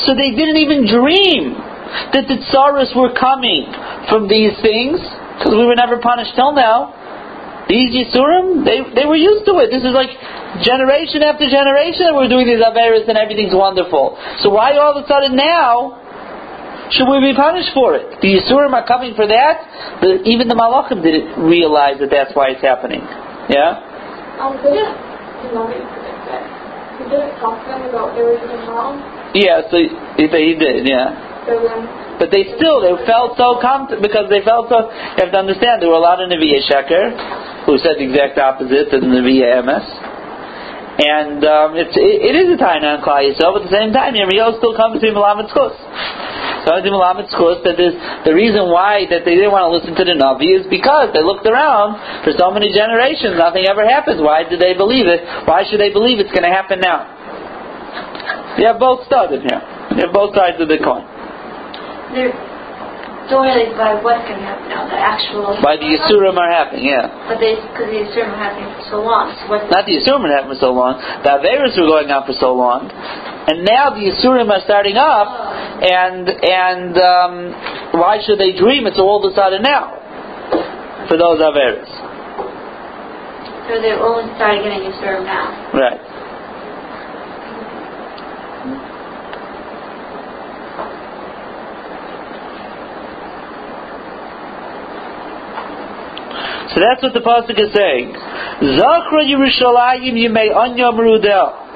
[0.04, 1.56] So they didn't even dream
[2.12, 3.64] that the tsaras were coming
[4.12, 6.92] from these things, because we were never punished till now.
[7.66, 9.74] These Yisurim, they, they were used to it.
[9.74, 10.14] This is like
[10.62, 14.14] generation after generation that we're doing these Averis and everything's wonderful.
[14.38, 15.98] So why all of a sudden now
[16.90, 18.20] should we be punished for it?
[18.22, 20.00] The Yisurim are coming for that.
[20.00, 23.02] The, even the Malachim didn't realize that that's why it's happening.
[23.50, 23.78] Yeah?
[24.38, 24.90] Um, did it,
[27.06, 29.00] did it talk to them about they were doing wrong?
[29.34, 29.90] Yeah, so he,
[30.26, 31.12] he did, yeah.
[32.18, 35.82] But they still, they felt so confident, because they felt so, you have to understand,
[35.82, 37.14] there were a lot of Nevi'ah Sheker,
[37.66, 39.86] who said the exact opposite to the Nevi'ah Emes.
[40.96, 43.92] And um, it's, it, it is a time on Klal Yisrael, but at the same
[43.92, 45.76] time, Yirmiyahu still comes to Malamet Chus.
[46.66, 50.66] Chus that the reason why that they didn't want to listen to the Navi is
[50.66, 51.94] because they looked around
[52.26, 54.18] for so many generations, nothing ever happens.
[54.20, 55.22] Why did they believe it?
[55.46, 57.06] Why should they believe it's going to happen now?
[58.58, 59.62] You have both studs in here.
[59.94, 61.06] You have both sides of the coin.
[62.14, 62.45] they're
[63.28, 65.58] don't realize by what's going to happen now, the actual.
[65.62, 67.06] By the Yisurim are happening, yeah.
[67.26, 69.34] But they, because the Yisurim are happening for so long.
[69.36, 69.66] So what?
[69.70, 70.98] Not the Yisurim are happening for so long.
[71.22, 75.28] The Averis were going on for so long, and now the Yisurim are starting up.
[75.30, 75.66] Oh.
[75.76, 77.34] And and um,
[78.00, 78.86] why should they dream?
[78.86, 79.92] It's all sudden now
[81.08, 81.90] for those Averis.
[83.68, 85.74] So they're only starting getting Yisurim now.
[85.74, 86.15] Right.
[96.74, 98.12] So that's what the pasuk is saying.
[98.76, 101.66] Zachra Yerushalayim Yimei Anya Merudel.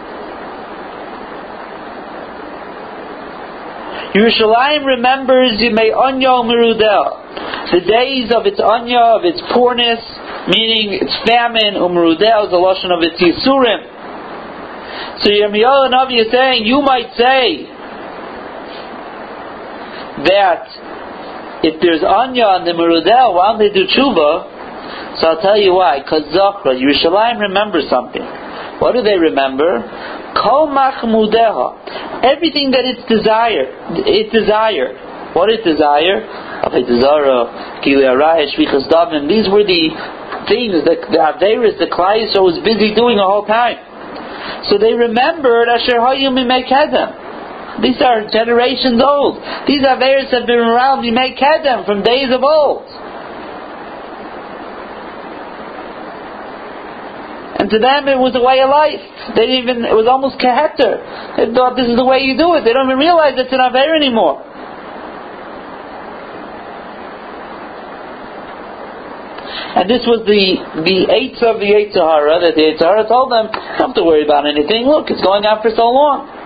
[4.14, 7.20] Yerushalayim remembers Yimei Anya Merudel.
[7.70, 10.02] The days of its Anya, of its poorness,
[10.50, 13.86] meaning its famine, Umrudel is the lotion of its Yisurim.
[15.22, 17.70] So Yirmiyahu Navi is saying, you might say
[20.26, 20.66] that
[21.62, 24.59] if there's Anya on the Merudel, why don't they do tshuva?
[25.20, 26.00] So I'll tell you why.
[26.00, 28.22] Because Zachra, Yerushalayim remembers something.
[28.80, 29.84] What do they remember?
[30.40, 32.24] Kol machmudeha.
[32.24, 33.68] Everything that its desire,
[34.08, 34.96] it desire.
[35.32, 36.24] What it desire?
[36.60, 39.28] Avodah Zarah, Gili Araya, Shfichas Damim.
[39.28, 39.92] These were the
[40.48, 43.78] things that the Averis, the Klai was busy doing the whole time.
[44.68, 46.36] So they remembered Asher Hayim
[46.68, 47.82] Kedem.
[47.82, 49.40] These are generations old.
[49.66, 52.84] These Averis have been around Kedem from days of old.
[57.70, 59.00] To them it was a way of life.
[59.38, 60.98] They even, it was almost keheter.
[61.38, 62.66] They thought this is the way you do it.
[62.66, 64.42] They don't even realize it's an aver anymore.
[69.70, 73.30] And this was the the eights of the Yetzer Hara that the Yetzer Hara told
[73.30, 74.90] them, don't have to worry about anything.
[74.90, 76.39] Look, it's going on for so long.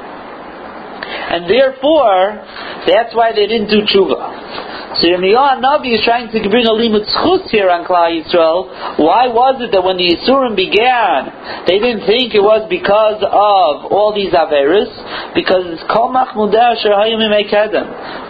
[1.35, 2.39] And therefore,
[2.87, 4.95] that's why they didn't do tshuva.
[5.03, 8.71] So Yirmiyahu Navi is trying to bring a limud schus here on Klal Yisrael.
[9.03, 11.35] Why was it that when the Yisurim began,
[11.67, 14.95] they didn't think it was because of all these Averis?
[15.35, 16.79] Because it's Kol Machmudeh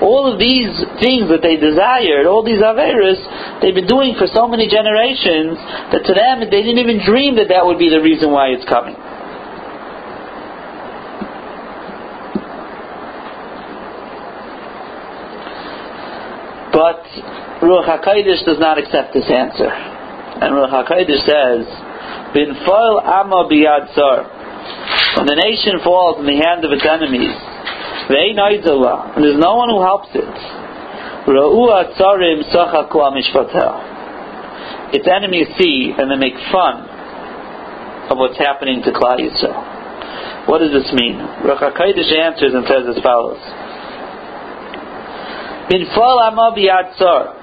[0.01, 0.73] All of these
[1.05, 3.21] things that they desired, all these Averis,
[3.61, 5.61] they've been doing for so many generations
[5.93, 8.65] that to them they didn't even dream that that would be the reason why it's
[8.65, 8.97] coming.
[16.75, 17.07] But
[17.63, 19.71] Ruach HaKodesh does not accept this answer.
[19.71, 21.63] And Ruach HaKodesh says,
[22.35, 23.95] Bin foil amma biyad.
[23.95, 27.31] When the nation falls in the hand of its enemies,
[28.11, 30.35] and there's no one who helps it.
[34.93, 36.85] Its enemies see and they make fun
[38.11, 40.49] of what's happening to Klal Yisrael.
[40.49, 41.17] What does this mean?
[41.47, 43.41] Ruach answers and says as follows.
[45.71, 47.43] Binfal.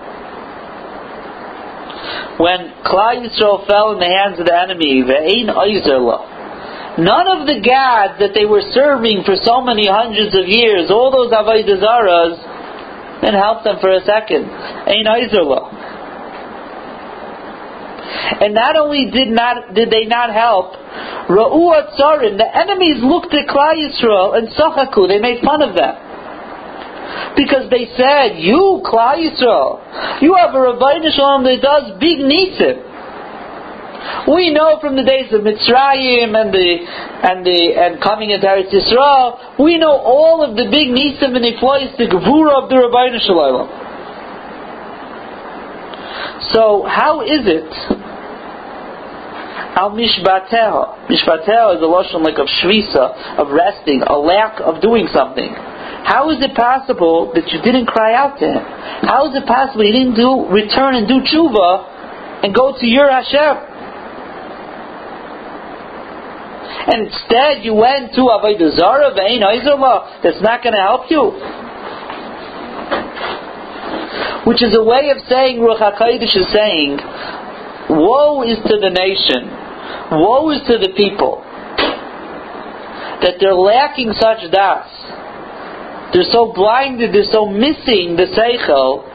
[2.38, 5.48] When Klal Yisrael fell in the hands of the enemy, ve'ein
[6.98, 11.12] None of the gods that they were serving for so many hundreds of years, all
[11.12, 11.64] those Avodah
[13.22, 14.50] didn't help them for a second.
[14.50, 15.06] Ein
[18.42, 20.74] And not only did not did they not help,
[21.30, 26.11] Ra'u the enemies looked at Klal Yisrael and Sachaku, they made fun of them.
[27.36, 32.92] Because they said, you, Klal Yisrael, you have a Rabbi Shalom that does big nisim.
[34.28, 36.70] We know from the days of Mitzrayim and the
[37.24, 41.46] and the and coming into Eretz Yisrael, we know all of the big nisim and
[41.46, 43.70] employees the gevura of the Rabbi Shalom.
[46.54, 48.01] So how is it?
[49.76, 51.08] Al mishbatel.
[51.08, 55.54] Mishbatel is a lotion like of shvisa, of resting, a lack of doing something.
[56.04, 58.64] How is it possible that you didn't cry out to him?
[59.08, 63.10] How is it possible you didn't do return and do tshuva and go to your
[63.10, 63.72] Hashem?
[66.82, 69.46] And instead you went to Avodah Zarah, Ve'in
[70.24, 71.38] that's not going to help you.
[74.50, 76.02] Which is a way of saying, Ruach
[76.36, 76.98] is saying,
[77.90, 79.61] woe is to the nation,
[80.12, 81.42] woe is to the people,
[83.22, 84.88] that they're lacking such das
[86.14, 89.08] they're so blinded, they're so missing the Seichel,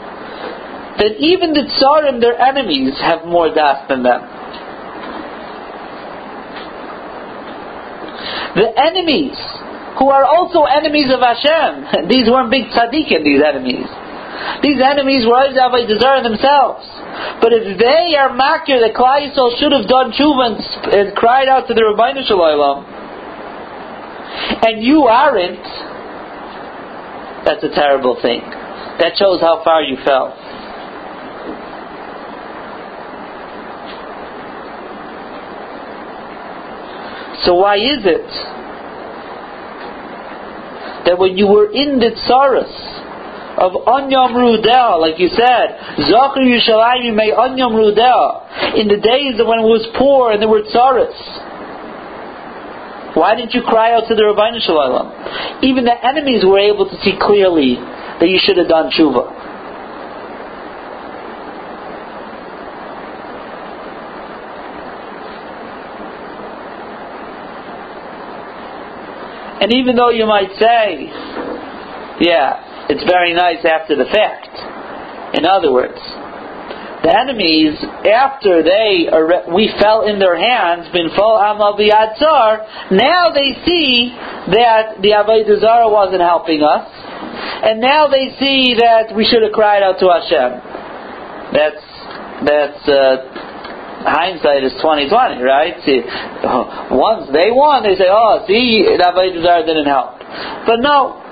[0.97, 4.23] that even the Tsarim, their enemies, have more das than them.
[8.57, 9.37] The enemies,
[10.01, 13.85] who are also enemies of Hashem, these weren't big tzaddikim, these enemies.
[14.63, 16.87] These enemies were Avodah themselves.
[17.41, 20.59] But if they are makir Klal Yisrael should have done tshuva
[20.95, 22.85] and, cried out to the Rabbeinu Shalom,
[24.67, 25.63] and you aren't,
[27.45, 28.41] that's a terrible thing.
[28.99, 30.35] That shows how far you fell.
[37.45, 38.27] So why is it
[41.07, 43.06] that when you were in the tsaras
[43.57, 49.61] of Anyam Rudel, like you said, Zachar Yushalayim may Anyam Rudel, in the days when
[49.61, 51.17] it was poor and there were tsaras,
[53.17, 55.09] why didn't you cry out to the Rabbi Shalom?
[55.63, 57.77] Even the enemies were able to see clearly
[58.21, 59.33] that you should have done tshuva.
[69.63, 71.09] And even though you might say,
[72.21, 74.53] yeah, it's very nice after the fact.
[75.35, 75.99] In other words,
[77.03, 79.07] the enemies, after they
[79.53, 84.11] we fell in their hands, bin fol amal now they see
[84.51, 86.89] that the Avodah Zarah wasn't helping us,
[87.63, 90.51] and now they see that we should have cried out to Hashem.
[91.55, 91.85] That's
[92.43, 93.15] that's uh,
[94.03, 95.79] hindsight is twenty twenty, right?
[95.87, 96.03] See,
[96.91, 100.19] once they won, they say, "Oh, see, Avodah Zarah didn't help."
[100.67, 101.23] But no,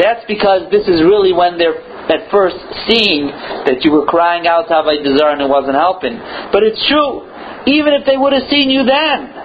[0.00, 1.76] that's because this is really when they're
[2.08, 2.56] at first
[2.88, 3.28] seeing
[3.68, 6.16] that you were crying out to Avodah Zarah and it wasn't helping.
[6.50, 7.28] But it's true,
[7.68, 9.36] even if they would have seen you then.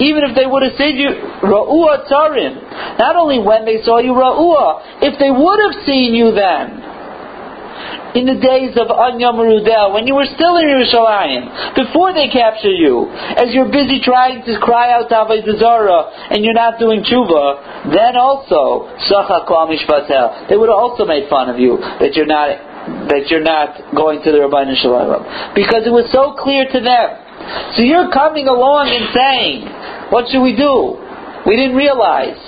[0.00, 1.10] Even if they would have seen you,
[1.42, 6.30] Ra'ua Tarim, not only when they saw you, Ra'ua, if they would have seen you
[6.30, 6.78] then,
[8.16, 12.72] in the days of Anya Marudel, when you were still in Yerushalayim, before they capture
[12.72, 13.04] you,
[13.36, 18.16] as you're busy trying to cry out to Zarah, and you're not doing tshuva, then
[18.16, 18.88] also,
[20.48, 22.48] they would have also made fun of you, that you're not,
[23.12, 25.52] that you're not going to the Rabbi Shalom.
[25.52, 27.08] Because it was so clear to them.
[27.76, 29.68] So you're coming along and saying,
[30.08, 30.96] what should we do?
[31.44, 32.40] We didn't realize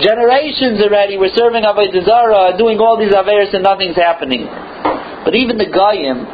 [0.00, 4.48] generations already we're serving Avodah doing all these averes and nothing's happening.
[5.24, 6.26] But even the Goyim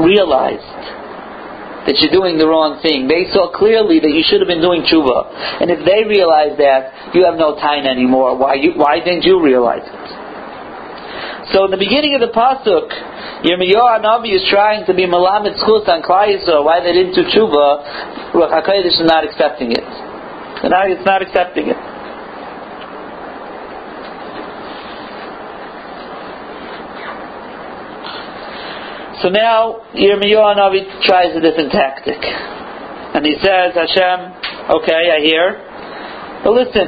[0.00, 0.98] realized
[1.88, 3.08] that you're doing the wrong thing.
[3.08, 5.64] They saw clearly that you should have been doing tshuva.
[5.64, 8.36] And if they realize that, you have no time anymore.
[8.36, 10.08] Why, you, why didn't you realize it?
[11.52, 12.92] So in the beginning of the pasuk,
[13.40, 18.36] Yirmiyahu Navi is trying to be malamed schus on Klai why they didn't do tshuva.
[18.36, 19.88] Ruach is not accepting it.
[20.68, 21.97] Now It's not accepting it.
[29.22, 32.22] So now Yirmiyahu Navi tries a different tactic.
[32.22, 34.32] And he says, Hashem,
[34.78, 35.58] okay, I hear.
[36.44, 36.86] But listen,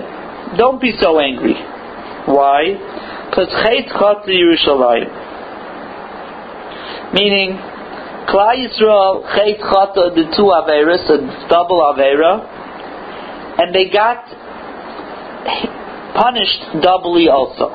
[0.57, 1.55] don't be so angry.
[2.26, 2.78] Why?
[3.28, 5.11] Because Chait Chat Yerushalayim.
[7.14, 7.59] Meaning,
[8.28, 12.47] Klal Yisrael, Chait Chat, the two Averas, a double Avera,
[13.59, 14.24] and they got
[16.14, 17.70] punished doubly also.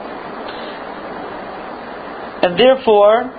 [2.43, 3.33] And therefore,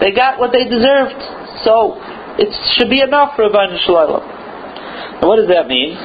[0.00, 1.20] they got what they deserved.
[1.64, 1.96] So
[2.38, 4.22] it should be enough for Rabban Shalom.
[4.22, 5.96] And what does that mean?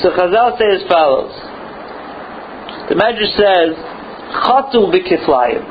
[0.00, 1.32] So Chazal says as follows.
[2.88, 3.76] The Medrash says,
[4.42, 5.62] Chatu b'kiflayim.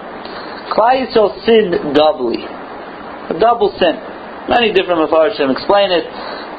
[0.71, 2.45] Klal Yisrael sinned doubly.
[2.45, 3.99] A double sin.
[4.47, 6.05] Many different Mepharshim explain it.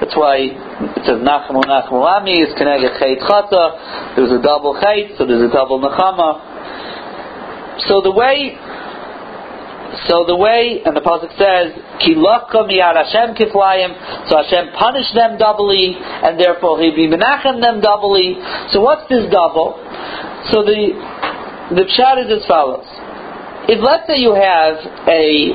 [0.03, 4.15] That's why it says Nachamu Nachamu Ami is connected Chait Chata.
[4.17, 6.43] There's a double Chait, so there's a double Nachama.
[7.89, 8.59] So the way
[10.09, 13.93] so the way, and the pasuk says, "Kilaka miyad Hashem kiflayim,"
[14.28, 18.40] so Hashem punished them doubly, and therefore He be menachem them doubly.
[18.72, 19.76] So what's this double?
[20.51, 20.97] So the
[21.76, 22.88] the pshat is as follows:
[23.68, 25.53] If let's say you have a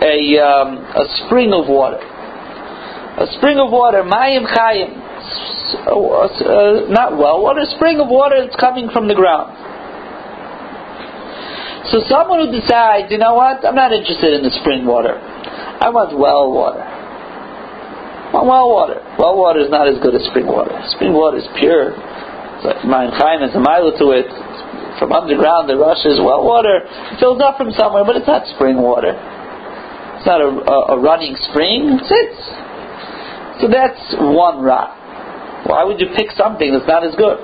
[0.00, 4.96] a um, a spring of water, a spring of water, mayim chayim,
[5.84, 9.52] uh, not well water, a spring of water that's coming from the ground.
[11.88, 15.16] So someone who decides, you know what, I'm not interested in the spring water.
[15.16, 16.84] I want well water.
[16.84, 18.98] I want well water.
[19.16, 20.76] Well water is not as good as spring water.
[20.92, 21.96] Spring water is pure.
[21.96, 24.28] It's like has a mile to it.
[25.00, 26.20] From underground, the rushes.
[26.20, 26.84] Well water
[27.22, 29.16] fills up from somewhere, but it's not spring water.
[30.18, 31.96] It's not a, a, a running spring.
[31.96, 32.40] It sits.
[33.62, 34.92] So that's one ra.
[35.64, 37.38] Why would you pick something that's not as good?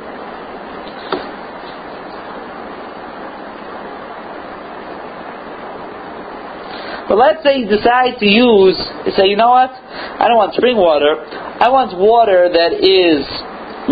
[7.08, 8.76] But let's say you decide to use,
[9.16, 9.70] say, you know what?
[9.70, 11.20] I don't want spring water.
[11.20, 13.20] I want water that is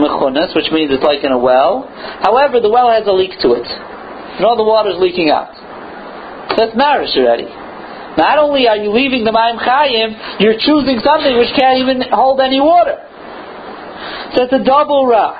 [0.01, 1.85] mechunas, which means it's like in a well.
[2.25, 3.69] However, the well has a leak to it.
[3.69, 5.53] And all the water is leaking out.
[6.57, 7.53] That's marish already.
[8.17, 12.41] Not only are you leaving the Maim Chayim, you're choosing something which can't even hold
[12.41, 12.97] any water.
[14.35, 15.37] So it's a double ra.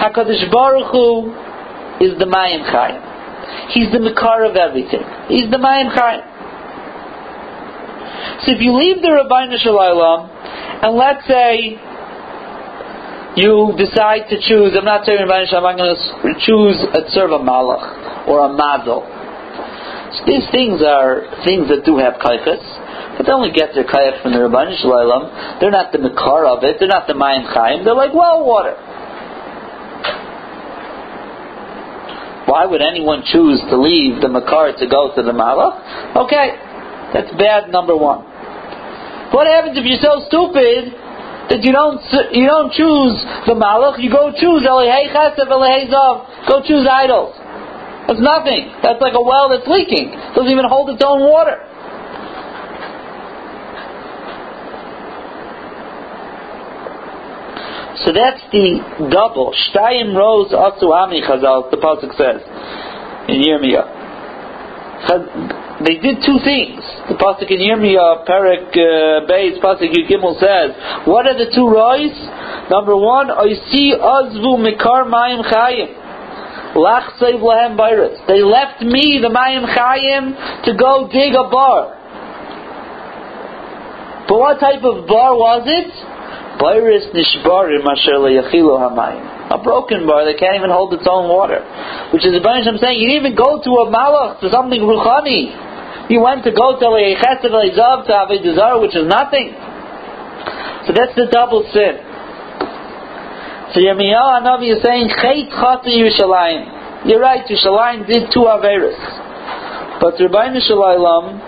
[0.00, 1.32] HaKadosh Baruch Hu
[2.04, 3.13] is the Mayim Chayim.
[3.70, 5.02] He's the Makar of everything.
[5.28, 6.34] He's the Mayim Chayim.
[8.44, 10.28] So if you leave the Rabbi Shalom,
[10.84, 11.80] and let's say
[13.40, 17.32] you decide to choose, I'm not saying Rabbi Shalom, I'm going to choose a serve
[17.32, 19.06] a Malach or a Mazel.
[20.18, 22.62] So these things are things that do have kaiches,
[23.16, 25.58] but they only get their kaich from the Rabban Shalom.
[25.60, 28.76] They're not the Makar of it, they're not the Mayim Chaim, they're like well water.
[32.46, 36.16] Why would anyone choose to leave the Makar to go to the Malach?
[36.28, 36.56] Okay,
[37.12, 38.20] that's bad number one.
[39.32, 40.92] What happens if you're so stupid
[41.48, 42.00] that you don't
[42.32, 43.16] you don't choose
[43.48, 47.34] the Malach, you go choose Elihei Chesed, Elihei Zav, go choose idols.
[48.06, 48.68] That's nothing.
[48.84, 50.12] That's like a well that's leaking.
[50.12, 51.56] It doesn't even hold its own water.
[58.02, 59.54] So that's the double.
[59.54, 62.42] Shtayim rose asu ami chazal, the Pasuk says
[63.28, 64.02] in Yirmiyah.
[65.84, 66.82] They did two things.
[67.06, 70.74] The Pasuk in Yirmiyah, Perik uh, Beis, Pasuk Gimel says,
[71.06, 72.14] what are the two rois?
[72.70, 76.02] Number one, I see azvu mikar mayim chayim.
[76.74, 78.26] Lach save lahem bayris.
[78.26, 81.94] They left me, the Mayim Chayim, to go dig a bar.
[84.26, 86.13] But what type of bar was it?
[86.64, 89.52] Bairis nishbarim hamayim.
[89.52, 91.60] A broken bar that can't even hold its own water.
[92.16, 94.80] Which is the bunch I'm saying, you didn't even go to a malach, to something
[94.80, 96.08] ruchani.
[96.08, 99.52] You went to go to a chesed to have a desire, which is nothing.
[100.88, 102.00] So that's the double sin.
[103.72, 107.08] So Yirmiyahu Hanavi is saying, Chait Chata Yerushalayim.
[107.08, 108.96] You're right, Yerushalayim did two Averis.
[110.00, 111.40] But Rabbi Shalom,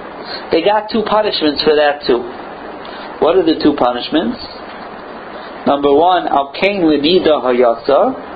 [0.53, 2.21] they got two punishments for that too.
[3.21, 4.37] What are the two punishments?
[5.67, 8.35] Number one, Al Kain Lenida Hayasa.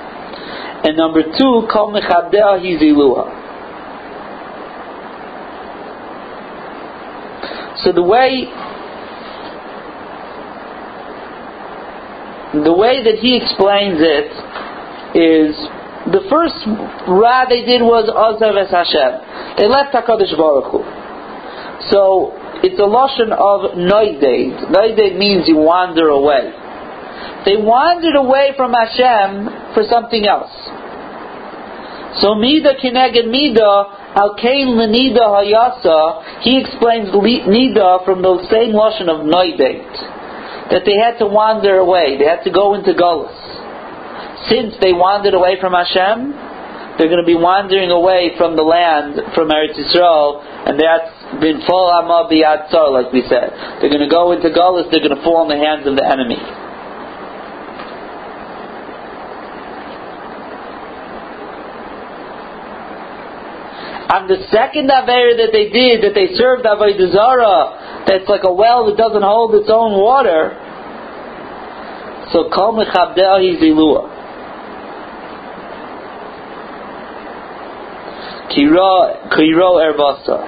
[0.83, 3.39] And number two, Kol Mechabdea Hiziluha.
[7.83, 8.45] So the way
[12.53, 14.29] the way that he explains it
[15.15, 15.55] is
[16.11, 16.59] the first
[17.07, 19.57] ra they did was Azav es Hashem.
[19.57, 20.83] They left Hakadosh Baruch Hu.
[21.89, 24.69] So it's a lotion of noided.
[24.69, 26.51] Noided means you wander away.
[27.45, 30.53] They wandered away from Hashem for something else.
[32.21, 36.43] So mida kineged mida al kain lenida hayasa.
[36.43, 39.87] He explains nida from the same lotion of noided
[40.71, 42.17] that they had to wander away.
[42.17, 43.35] They had to go into Golis.
[44.49, 46.31] Since they wandered away from Hashem,
[46.97, 51.61] they're going to be wandering away from the land, from Eretz Yisrael, and that's been
[51.65, 53.51] full Amah Biyatzar, like we said.
[53.79, 56.03] They're going to go into Golis, they're going to fall in the hands of the
[56.03, 56.39] enemy.
[64.11, 68.51] On the second Aver that they did, that they served Avodah Zarah, that's like a
[68.51, 70.51] well that doesn't hold its own water,
[72.35, 74.11] so Kol Mechabdea Zilua.
[78.51, 80.43] Kiro Ervasa.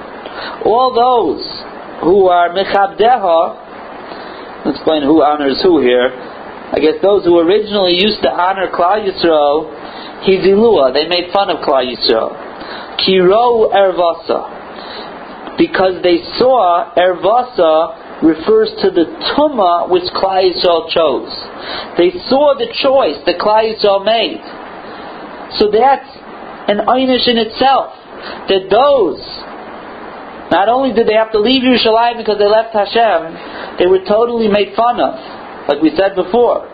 [0.66, 1.48] All those
[2.04, 6.12] who are Mechabdeha, let's explain who honors who here.
[6.12, 9.72] I guess those who originally used to honor Klal Yisrael,
[10.28, 12.52] Hizilua, they made fun of Klal Yisrael.
[13.02, 15.58] Kiro Ervasa.
[15.58, 21.34] Because they saw Ervasa refers to the tuma which Klal Yisrael chose.
[21.98, 24.42] They saw the choice that Klal Yisrael made.
[25.60, 26.10] So that's
[26.72, 27.94] an einish in itself.
[28.48, 29.20] That those,
[30.50, 34.48] not only did they have to leave Yerushalayim because they left Hashem, they were totally
[34.48, 35.14] made fun of,
[35.68, 36.66] like we said before.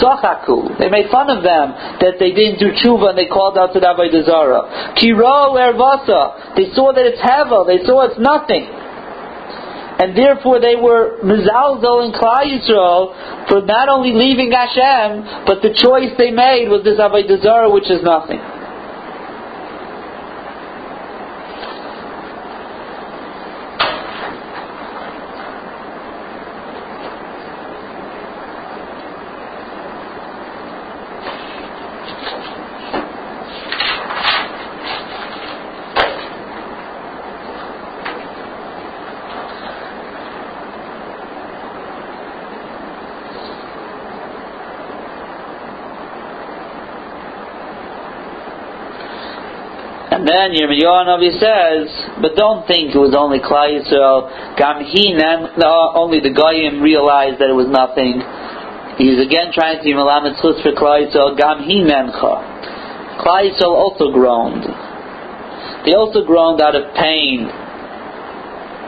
[0.00, 0.78] Sachaku.
[0.78, 3.80] They made fun of them that they didn't do tshuva and they called out to
[3.80, 4.94] the Avodah Zarah.
[4.96, 6.56] Kiro ervasa.
[6.56, 7.66] They saw that it's hevel.
[7.66, 8.68] They saw it's nothing
[9.98, 15.70] and therefore they were mizalzel in Klal Yisrael for not only leaving Hashem, but the
[15.70, 18.40] choice they made was this Avodah Zarah, which is nothing.
[50.28, 51.90] Then Yirmiyahu Navi says,
[52.22, 54.30] but don't think it was only Klal Yisrael.
[54.56, 58.22] Gam only the Goyim realized that it was nothing.
[58.96, 62.34] He's again trying to be Malamed Chutz for Klal Yisrael, Gam Hi Mencha.
[63.20, 64.64] Klal Yisrael also groaned.
[65.84, 67.44] They also groaned out of pain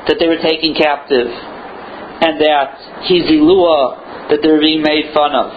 [0.06, 2.78] that they were taken captive and that
[3.10, 5.50] Hizilua, that they were being made fun of.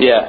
[0.00, 0.26] Yeah.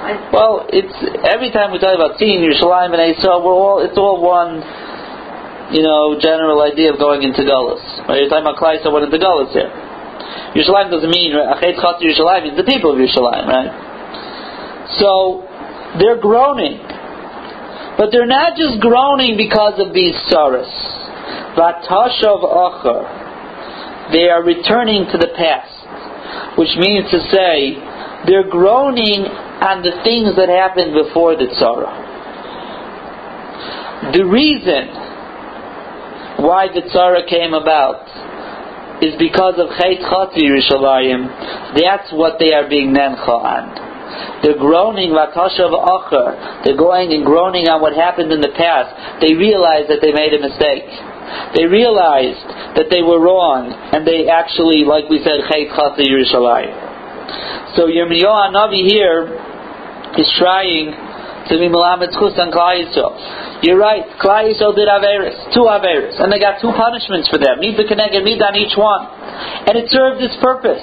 [0.00, 0.96] Well, it's
[1.28, 4.64] every time we talk about seeing Yerushalayim and Esau, we're all it's all one,
[5.76, 7.84] you know, general idea of going into Gullus.
[8.08, 8.24] Right?
[8.24, 9.68] You're talking about Klai, so what is the Gullus here?
[10.56, 14.88] Yerushalayim doesn't mean Achet Chat Yerushalayim means the people of Yerushalayim, right?
[14.96, 15.44] So
[16.00, 16.80] they're groaning,
[18.00, 20.72] but they're not just groaning because of these sorrows.
[21.60, 24.16] Vatashav Acher.
[24.16, 27.89] They are returning to the past, which means to say
[28.26, 29.24] they're groaning
[29.60, 32.08] on the things that happened before the tzara.
[34.12, 34.88] The reason
[36.44, 38.08] why the tzara came about
[39.00, 41.76] is because of Chet Chatzi Yerushalayim.
[41.76, 43.88] That's what they are being nencha on.
[44.42, 46.64] They're groaning vatashav acher.
[46.64, 49.20] They're going and groaning on what happened in the past.
[49.20, 50.88] They realize that they made a mistake.
[51.56, 56.89] They realized that they were wrong, and they actually, like we said, Chet Chatzi Yerushalayim.
[57.76, 59.30] So Yirmiyahu Navi here
[60.18, 60.92] is trying
[61.48, 63.62] to be Malamed Chus on Yisrael.
[63.62, 67.60] You're right, Klal Yisrael did Averis, two Averis, and they got two punishments for them,
[67.60, 69.06] Mid the Keneged, Mid on each one.
[69.66, 70.82] And it served its purpose,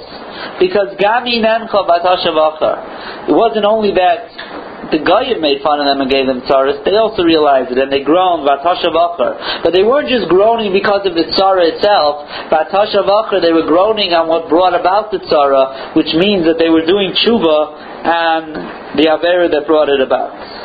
[0.59, 3.29] because Gami Nencha Batashavachar.
[3.29, 4.29] It wasn't only that
[4.91, 7.91] the Goyim made fun of them and gave them tzaras, they also realized it and
[7.91, 9.63] they groaned, Vatasha Vachar.
[9.63, 14.13] But they weren't just groaning because of the tzara itself, Vatasha Vachar, they were groaning
[14.13, 17.59] on what brought about the tzara, which means that they were doing tshuva
[18.07, 18.55] and
[18.95, 20.56] the Avera that brought it about.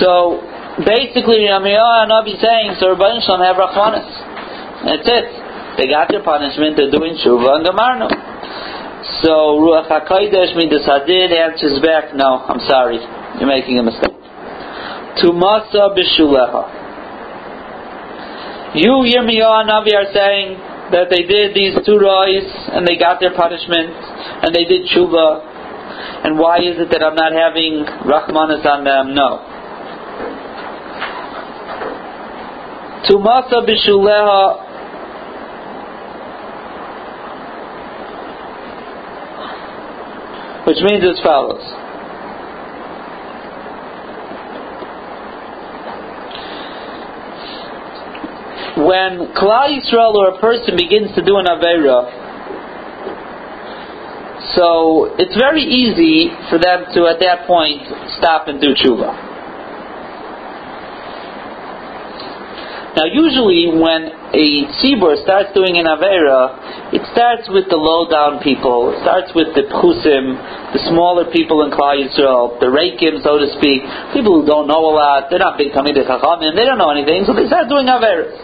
[0.00, 0.38] So
[0.84, 4.06] basically, Yirmiyahu oh, Nabi saying, so Rabbi Shalom have Rachmanis.
[4.86, 5.26] That's it.
[5.78, 6.76] They got their punishment.
[6.76, 8.10] They're doing tshuva and gamarno.
[9.22, 12.98] So Ruach Hakodesh Midas Hadin answers back, no, I'm sorry,
[13.38, 14.14] you're making a mistake.
[15.22, 16.62] Tumasa b'shuleha.
[18.74, 20.58] You, Yirmiyahu Navi, are saying
[20.92, 23.90] that they did these two rois and they got their punishment
[24.44, 25.46] and they did tshuva.
[26.24, 29.14] And why is it that I'm not having Rahmanas on them?
[29.14, 29.47] No.
[33.08, 34.68] Tumasa bishuleha
[40.68, 41.64] which means as follows.
[48.76, 52.04] When Klal Yisrael or a person begins to do an Aveira,
[54.54, 57.82] so it's very easy for them to at that point
[58.18, 59.27] stop and do tshuva.
[62.98, 68.42] Now, usually when a tzibur starts doing an avera, it starts with the low down
[68.42, 68.90] people.
[68.90, 70.34] It starts with the pchusim,
[70.74, 74.82] the smaller people in Klal Yisrael, the reikim, so to speak, people who don't know
[74.82, 75.30] a lot.
[75.30, 76.58] They're not big talmidei chachamim.
[76.58, 78.34] They don't know anything, so they start doing averas.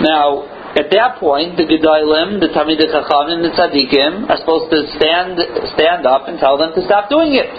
[0.00, 5.34] Now, at that point, the Gedolim, the Talmidei Chachamim, the Tzaddikim are supposed to stand
[5.74, 7.50] stand up and tell them to stop doing it.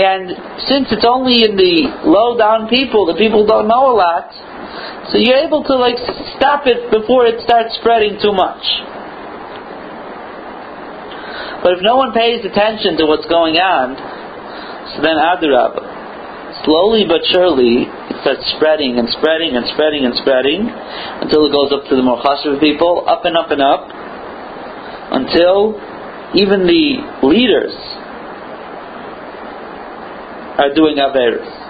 [0.00, 0.32] And
[0.64, 4.32] since it's only in the low down people, the people don't know a lot,
[5.12, 6.00] so you're able to like
[6.40, 8.64] stop it before it starts spreading too much.
[11.60, 13.92] But if no one pays attention to what's going on,
[14.96, 15.97] so then Adarabah
[16.64, 20.66] slowly but surely it starts spreading and spreading and spreading and spreading
[21.22, 23.86] until it goes up to the more chashuv people, up and up and up,
[25.12, 25.78] until
[26.34, 27.74] even the leaders
[30.58, 31.68] are doing averis.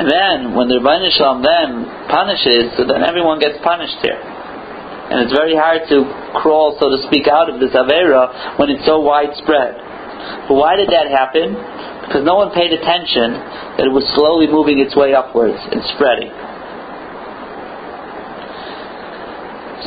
[0.00, 4.16] And then, when the Rebbeinu Shalom then punishes, so then everyone gets punished here.
[4.16, 6.08] And it's very hard to
[6.40, 9.89] crawl, so to speak, out of this Avera when it's so widespread.
[10.48, 11.54] But why did that happen?
[12.06, 13.32] Because no one paid attention
[13.78, 16.32] that it was slowly moving its way upwards and spreading.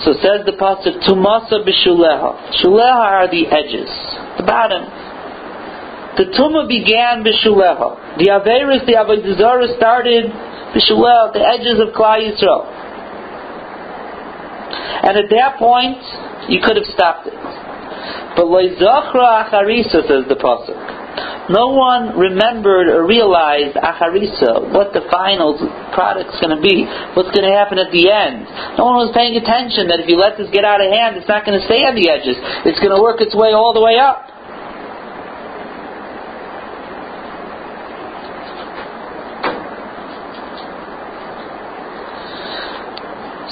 [0.03, 3.89] So says the pasuk, "Tumasa b'shuleha." Shuleha are the edges,
[4.37, 4.83] the bottom.
[6.17, 8.17] The tuma began b'shuleha.
[8.17, 10.31] The averis, the avodah started
[10.73, 12.65] b'shuleha, the edges of Klal Yisrael.
[15.03, 16.01] And at that point,
[16.49, 17.33] you could have stopped it.
[18.35, 21.03] But loizachra acharisa says the pasuk.
[21.49, 25.59] No one remembered or realized acharisa, what the final
[25.91, 28.47] product's going to be, what's going to happen at the end.
[28.79, 31.27] No one was paying attention that if you let this get out of hand, it's
[31.27, 32.39] not going to stay on the edges.
[32.63, 34.31] It's going to work its way all the way up.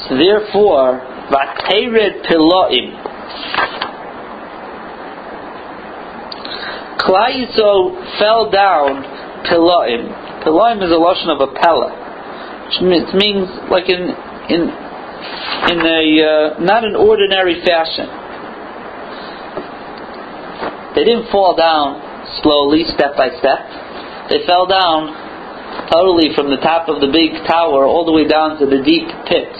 [0.07, 3.11] So therefore, vatered piloim.
[7.07, 9.03] Yisrael fell down
[9.45, 10.43] piloim.
[10.43, 11.89] Piloim is a lotion of a pella,
[12.67, 12.81] which
[13.13, 14.09] means like in
[14.49, 14.61] in
[15.71, 18.07] in a uh, not an ordinary fashion.
[20.95, 22.01] They didn't fall down
[22.43, 23.59] slowly, step by step.
[24.29, 28.59] They fell down totally from the top of the big tower all the way down
[28.59, 29.51] to the deep pit.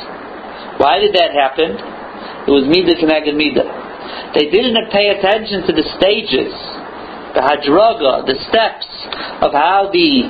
[0.79, 1.75] Why did that happen?
[2.47, 4.33] It was Midah Keneged Midah.
[4.33, 6.51] They didn't pay attention to the stages,
[7.33, 8.87] the hadraga, the steps
[9.41, 10.27] of how the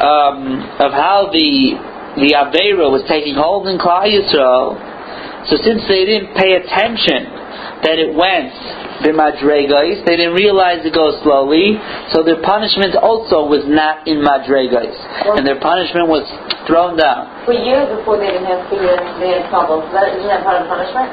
[0.00, 1.78] um, of how the
[2.18, 4.78] the Avera was taking hold in Klal Yisrael.
[5.50, 7.28] So since they didn't pay attention
[7.84, 8.54] that it went
[9.04, 11.76] b'madregais, they didn't realize it goes slowly.
[12.16, 14.94] So their punishment also was not in madregais,
[15.36, 16.24] and their punishment was
[16.64, 17.28] thrown down.
[17.44, 19.84] For years before they didn't have fear, they had trouble.
[19.92, 21.12] That, isn't that part of the punishment?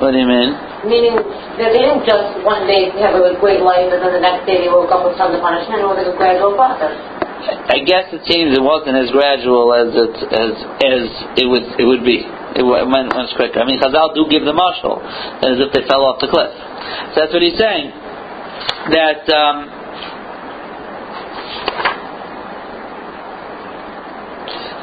[0.00, 0.69] What do you mean?
[0.86, 1.16] Meaning
[1.60, 4.64] that they didn't just one day have a great life and then the next day
[4.64, 5.84] they woke up with tons of punishment.
[5.84, 6.94] It was like a gradual process.
[7.40, 10.52] I guess it seems it wasn't as gradual as it as
[10.84, 11.04] as
[11.40, 12.20] it would it would be.
[12.56, 13.60] It went much quicker.
[13.60, 16.52] I mean, Chazal do give the marshal as if they fell off the cliff.
[17.14, 17.88] So that's what he's saying.
[18.92, 19.79] That um,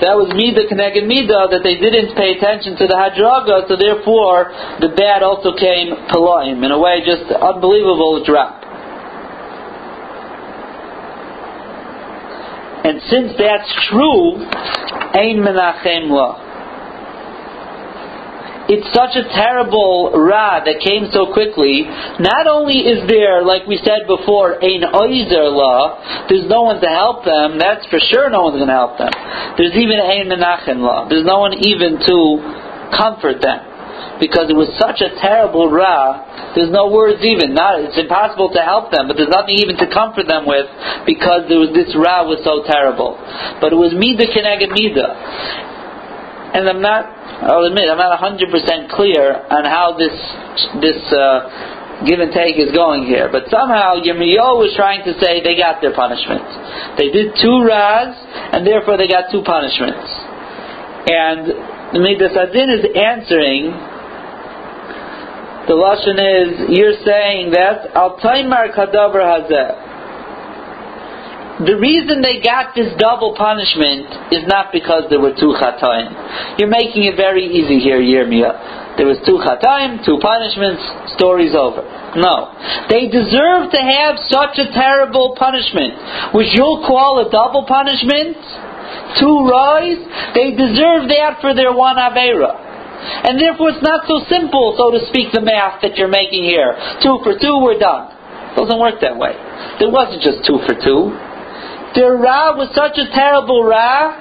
[0.01, 4.53] that was Mida Keneged Mida that they didn't pay attention to the Hadraga, so therefore
[4.79, 6.63] the bad also came Pelaim.
[6.63, 8.63] In a way, just unbelievable drop.
[12.87, 14.37] And since that's true,
[15.17, 16.46] Ein Menachem La.
[18.67, 21.87] It's such a terrible ra that came so quickly.
[22.19, 26.91] Not only is there, like we said before, ein oizer la, there's no one to
[26.91, 27.55] help them.
[27.55, 28.27] That's for sure.
[28.27, 29.15] No one's going to help them.
[29.55, 31.07] There's even ein menachem la.
[31.07, 32.17] There's no one even to
[32.91, 36.51] comfort them because it was such a terrible ra.
[36.53, 37.53] There's no words even.
[37.53, 40.67] Not it's impossible to help them, but there's nothing even to comfort them with
[41.05, 43.15] because there was this ra was so terrible.
[43.61, 45.07] But it was mida keneged mida,
[46.51, 47.16] and I'm not.
[47.37, 50.17] I'll admit I'm not 100% clear on how this
[50.81, 53.29] this uh, give and take is going here.
[53.31, 56.45] But somehow Yirmiyahu was trying to say they got their punishment.
[56.97, 58.13] They did two raz,
[58.53, 60.05] and therefore they got two punishments.
[61.07, 63.71] And the Midas Hadin is answering.
[65.69, 69.86] The lashon is you're saying that al taimar kadavar hazeh.
[71.57, 76.13] The reason they got this double punishment is not because there were two chataim.
[76.61, 78.97] You're making it very easy here, Yirmiyah.
[79.01, 80.85] There was two chataim, two punishments,
[81.17, 81.81] story's over.
[82.13, 82.53] No.
[82.93, 88.37] They deserve to have such a terrible punishment, which you'll call a double punishment,
[89.17, 90.01] two rise,
[90.37, 92.53] they deserve that for their one Avera.
[93.25, 96.77] And therefore it's not so simple, so to speak, the math that you're making here.
[97.01, 98.13] Two for two, we're done.
[98.53, 99.33] It doesn't work that way.
[99.81, 101.17] There wasn't just two for two.
[101.97, 104.13] Their Ra was such a terrible Ra,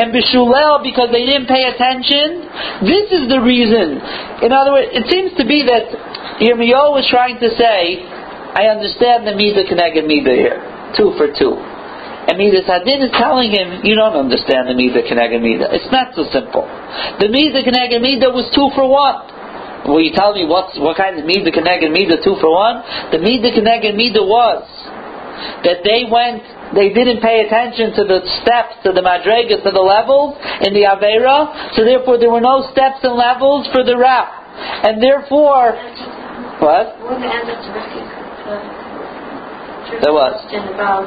[0.00, 2.48] and Bishulel because they didn't pay attention.
[2.88, 4.00] This is the reason.
[4.40, 5.84] In other words, it seems to be that
[6.40, 8.00] Yirmiyahu was trying to say,
[8.56, 10.60] I understand the Mida Keneged Mida here.
[10.96, 11.60] Two for two.
[12.22, 15.68] And Midas Hadin is telling him, you don't understand the Mida Keneged Mida.
[15.76, 16.64] It's not so simple.
[17.20, 19.28] The Mida Keneged Mida was two for one.
[19.84, 22.80] Will you tell me what's, what kind of Mida Keneged Mida two for one?
[23.12, 24.64] The Mida Keneged Mida was
[25.68, 29.84] that they went they didn't pay attention to the steps, to the madregas, to the
[29.84, 34.40] levels in the Avera, so therefore there were no steps and levels for the Ra.
[34.84, 35.76] And therefore,
[36.60, 36.96] what?
[37.04, 38.00] When the end of Rebecca,
[40.00, 40.36] There was.
[40.72, 41.04] about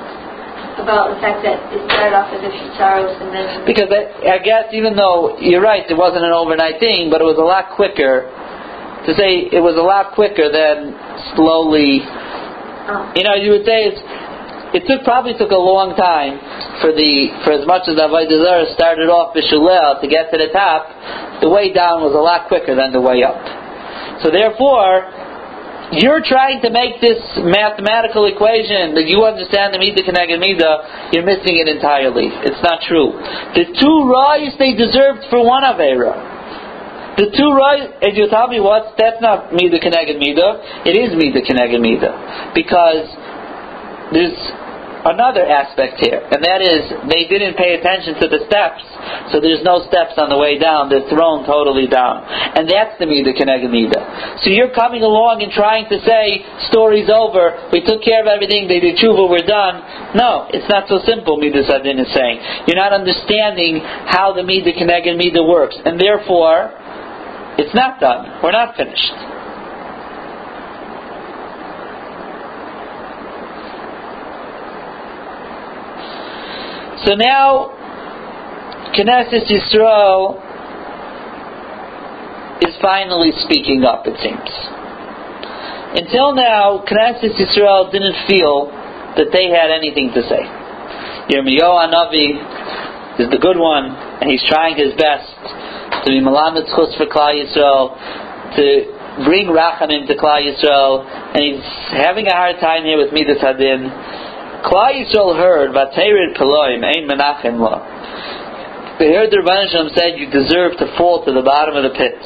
[0.76, 4.36] about the fact that it started off as if she sorrows and then Because I,
[4.36, 7.48] I guess even though you're right, it wasn't an overnight thing, but it was a
[7.48, 8.28] lot quicker.
[9.08, 10.92] To say it was a lot quicker than
[11.38, 12.04] slowly.
[12.04, 13.14] oh.
[13.16, 14.02] You know, you would say it's
[14.76, 16.36] it took probably took a long time
[16.84, 20.52] for the for as much as the Avodah started off Bishulel to get to the
[20.52, 20.92] top,
[21.40, 23.40] the way down was a lot quicker than the way up.
[24.20, 25.08] So therefore,
[25.96, 31.24] you're trying to make this mathematical equation that you understand the Mida Keneged Mida, you're
[31.24, 32.28] missing it entirely.
[32.44, 33.16] It's not true.
[33.56, 36.36] The two rise they deserved for one Avera.
[37.16, 39.00] The two right, and you tell me what?
[39.00, 40.84] That's not Mida Keneged Mida.
[40.84, 42.52] It is Mida Keneged Mida.
[42.52, 43.08] Because
[44.12, 44.36] there's
[45.06, 48.82] another aspect here, and that is they didn't pay attention to the steps,
[49.30, 50.90] so there's no steps on the way down.
[50.90, 54.02] They're thrown totally down, and that's the mida keneged mida.
[54.42, 56.42] So you're coming along and trying to say
[56.74, 57.70] story's over.
[57.70, 58.66] We took care of everything.
[58.68, 59.30] They did tshuva.
[59.30, 60.18] We're done.
[60.18, 61.38] No, it's not so simple.
[61.38, 63.80] Midas Hadin is saying you're not understanding
[64.10, 66.74] how the mida keneged mida works, and therefore
[67.62, 68.42] it's not done.
[68.42, 69.35] We're not finished.
[77.06, 77.70] So now,
[78.98, 80.42] Knesset Yisrael
[82.66, 84.50] is finally speaking up, it seems.
[86.02, 88.74] Until now, Knesset Yisrael didn't feel
[89.22, 90.42] that they had anything to say.
[91.30, 95.30] Yirmiyahu Navi is the good one, and he's trying his best
[96.06, 97.94] to be Malamed Chus for Klal Yisrael,
[98.58, 103.38] to bring Rachamim to Klal Yisrael, and he's having a hard time here with Midas
[103.46, 103.94] Hadin.
[104.66, 108.98] Klal Yisrael heard Vaterid Peloim Ein Menachem La.
[108.98, 111.94] They heard the Rebbeinu Shalom said you deserve to fall to the bottom of the
[111.94, 112.18] pit.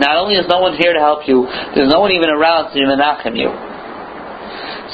[0.00, 1.44] Not only is no one here to help you,
[1.76, 3.52] there's no one even around to menachem you.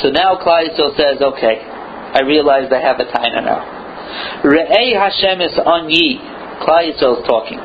[0.03, 4.43] So now Klal Yisrael says, okay, I realize I have a taina now.
[4.43, 6.19] Re'ei Hashem is on ye.
[6.67, 7.63] Klal Yisrael is talking.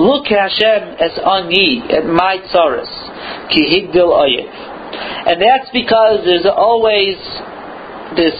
[0.00, 2.88] Look Hashem as on ye at my tsaras,
[3.52, 4.48] ki higdil oyev.
[5.28, 7.20] And that's because there's always
[8.16, 8.36] this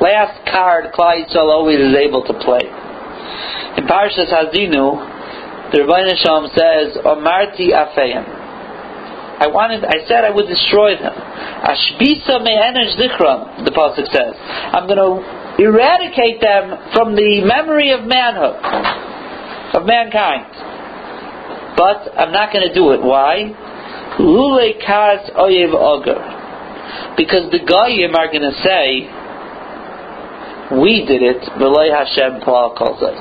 [0.00, 2.64] last card Klal Yisrael always is able to play.
[3.76, 8.38] In Parshas Haazinu, the Rebbeinu Shalom says, "Omarti afeim."
[9.38, 11.14] I wanted, I said I would destroy them.
[11.14, 14.34] Ashbisa me'enesh zichram, the pasuk says.
[14.34, 18.58] I'm going to eradicate them from the memory of manhood,
[19.78, 20.50] of mankind.
[21.78, 23.00] But I'm not going to do it.
[23.00, 23.54] Why?
[24.18, 26.37] Lule kaz oyev oger.
[27.16, 29.08] Because the Goyim are going to say,
[30.78, 33.18] we did it, V'loi Hashem Paul calls us.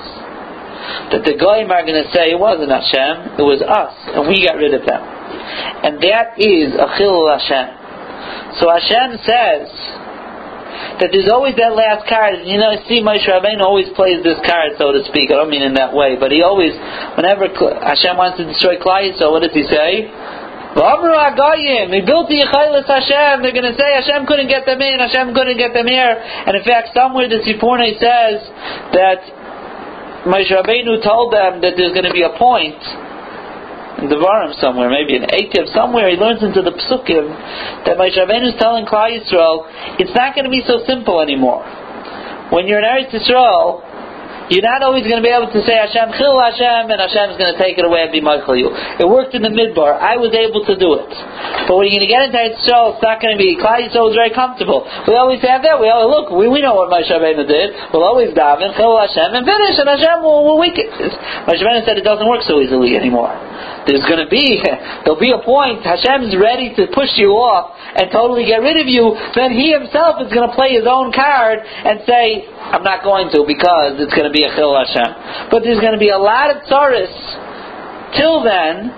[1.11, 4.43] That the Goyim are going to say, it wasn't Hashem, it was us, and we
[4.45, 5.01] got rid of them.
[5.01, 8.59] And that is Achil Hashem.
[8.59, 9.69] So Hashem says,
[10.99, 12.45] that there's always that last card.
[12.45, 15.30] You know, see, Moshe Rabbeinu always plays this card, so to speak.
[15.30, 16.73] I don't mean in that way, but he always,
[17.17, 20.09] whenever Hashem wants to destroy Klai, so what does he say?
[20.78, 23.41] They built the Yechailas Hashem.
[23.41, 26.13] They're going to say Hashem couldn't get them in, Hashem couldn't get them here.
[26.21, 28.45] And in fact, somewhere the Sforno says
[28.93, 29.25] that
[30.30, 32.78] Moshe Rabbeinu told them that there's going to be a point
[34.05, 37.25] in the Varim somewhere, maybe in Eitiv, somewhere he learns into the Psukim
[37.89, 39.65] that Moshe Rabbeinu is telling Klal Yisrael,
[39.97, 41.65] it's not going to be so simple anymore.
[42.53, 43.82] When you're in Eretz Yisrael,
[44.47, 47.37] you're not always going to be able to say Hashem chil Hashem and Hashem is
[47.37, 48.71] going to take it away and be mochel you.
[48.71, 49.99] It worked in the midbar.
[49.99, 51.11] I was able to do it.
[51.67, 53.59] But when you're going to get into Yisrael, it's not going to be.
[53.59, 54.87] Klal Yisrael is very comfortable.
[55.03, 55.83] We always have that.
[55.83, 56.27] We always look.
[56.31, 57.75] We, we know what Moshe Rabbeinu did.
[57.91, 60.87] We'll always daven chil Hashem and finish, and Hashem will, will weaken.
[61.43, 63.35] Moshe Rabbeinu said it doesn't work so easily anymore.
[63.87, 64.59] There's going to be
[65.07, 65.83] there'll be a point.
[65.87, 69.15] Hashem's ready to push you off and totally get rid of you.
[69.31, 72.43] Then He Himself is going to play His own card and say,
[72.74, 75.49] "I'm not going to because it's going to be." a Chil Hashem.
[75.51, 77.13] But there's going to be a lot of tzaris
[78.15, 78.93] till then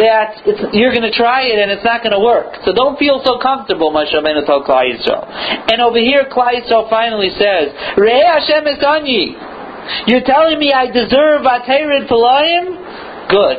[0.00, 2.56] that you're going to try it and it's not going to work.
[2.64, 5.28] So don't feel so comfortable, Moshe Rabbeinu told Klal Yisrael.
[5.70, 7.70] And over here, Klal Yisrael finally says,
[8.00, 9.36] Re'eh Hashem is on ye.
[10.08, 13.28] You're telling me I deserve Aterid Palayim?
[13.28, 13.58] Good.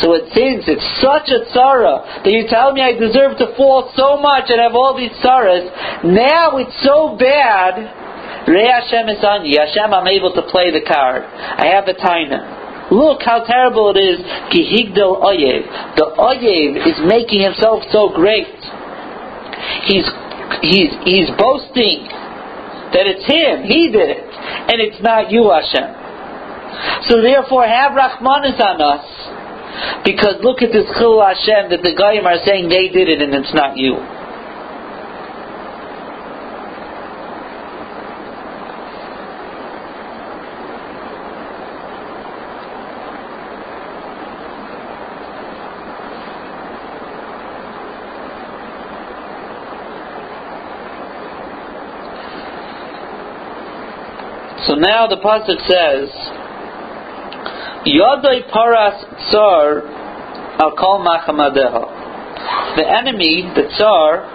[0.00, 3.90] So it seems it's such a tzara that you tell me I deserve to fall
[3.96, 6.04] so much and have all these tzaras.
[6.04, 8.05] Now it's so bad
[8.46, 9.58] Re Hashem is on you.
[9.58, 11.22] Hashem, I'm able to play the card.
[11.26, 12.90] I have a taina.
[12.90, 14.22] Look how terrible it is.
[14.54, 15.66] Kihigdel oyev.
[15.98, 18.54] The oyev is making himself so great.
[19.90, 20.06] He's
[20.62, 22.06] he's he's boasting
[22.94, 23.66] that it's him.
[23.66, 24.30] He did it,
[24.70, 26.06] and it's not you, Hashem.
[27.10, 29.06] So therefore, have Rahmanis on us.
[30.04, 33.34] Because look at this Chil Hashem that the Goyim are saying they did it and
[33.34, 33.98] it's not you.
[54.76, 56.10] Now the pasuk says,
[57.88, 59.80] Yodai paras tsar
[60.60, 62.76] al kol machamadeha.
[62.76, 64.28] The enemy, the tsar,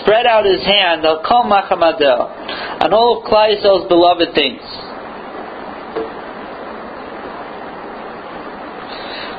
[0.00, 4.60] spread out his hand al kol machamadeha on all of Klal beloved things.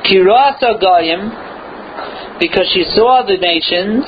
[0.02, 1.30] Kirasa Goyim,
[2.40, 4.04] because she saw the nations,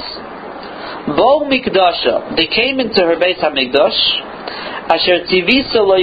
[1.16, 4.34] Bo Mikdasha, they came into her Beis HaMikdash,
[4.89, 5.97] Asher Tivisa Lo.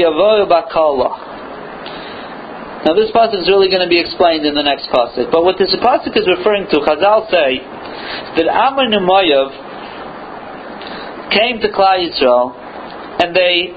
[2.81, 5.29] Now this pasuk is really going to be explained in the next pasuk.
[5.29, 7.61] But what this pasuk is referring to, Chazal say
[8.41, 9.53] that Amr Moav
[11.29, 12.57] came to Klal Yisrael
[13.21, 13.69] and they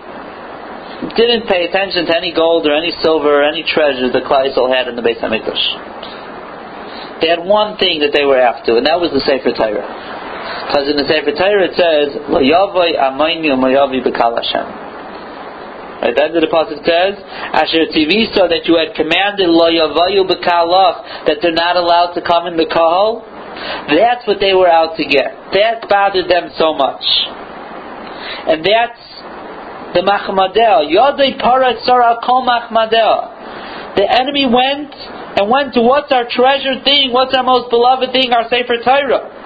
[1.21, 4.73] didn't pay attention to any gold or any silver or any treasure that Klal Yisrael
[4.73, 7.21] had in the Beis Hamikdash.
[7.21, 9.85] They had one thing that they were after, and that was the Sefer Torah.
[10.67, 12.41] Because in the Sefer Torah it says, "Lo
[14.41, 14.84] Hashem."
[16.05, 17.17] Right, that's what the pasuk says.
[17.17, 22.47] Asher tivisa that you had commanded lo yavayu b'kalach that they're not allowed to come
[22.47, 23.25] in the kahal.
[23.89, 25.33] That's what they were out to get.
[25.57, 27.01] That bothered them so much,
[28.53, 29.01] and that's
[29.97, 30.93] the machmadel.
[30.93, 33.97] Yodei parat sarah kol machmadel.
[33.97, 34.93] The enemy went
[35.41, 39.44] and went to what's our treasured thing, what's our most beloved thing, our Sefer Torah.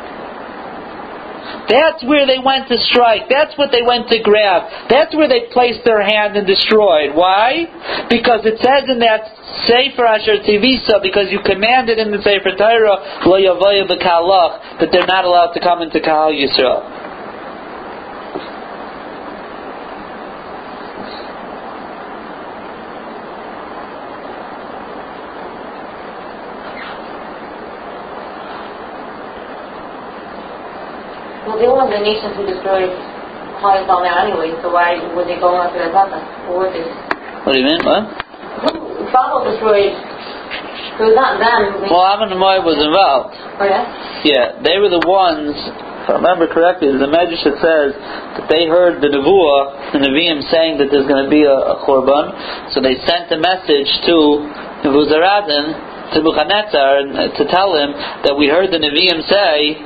[1.68, 3.28] That's where they went to strike.
[3.28, 4.88] That's what they went to grab.
[4.88, 7.14] That's where they placed their hand and destroyed.
[7.14, 8.06] Why?
[8.08, 9.28] Because it says in that
[9.68, 12.98] Sefer Asher Tivisa, because you commanded in the Sefer Torah,
[14.80, 17.07] that they're not allowed to come into Kahal Yisrael.
[31.58, 32.90] They were the nations who destroyed
[33.58, 36.22] now anyway, so why would they go after their brother?
[36.46, 36.86] Or were they?
[37.42, 37.82] What do you mean?
[37.82, 38.06] What?
[38.70, 39.94] Who Babel destroyed?
[40.98, 41.90] It was not them.
[41.90, 43.34] Well, Ammon and Moab was involved.
[43.34, 43.86] oh yeah?
[44.26, 48.98] Yeah, they were the ones, if I remember correctly, the Medrash says that they heard
[48.98, 52.98] the Nevuah, the Nevi'im saying that there's going to be a, a Korban, so they
[53.06, 54.42] sent a message to
[54.82, 57.92] Nebuchadnezzar, to Nebuchadnezzar, and, uh, to tell him
[58.24, 59.76] that we heard the Nevi'im say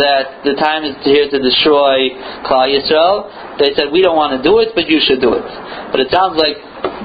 [0.00, 2.10] that the time is here to destroy
[2.46, 3.58] Klal Yisrael.
[3.58, 5.48] They said, we don't want to do it, but you should do it.
[5.92, 6.56] But it sounds like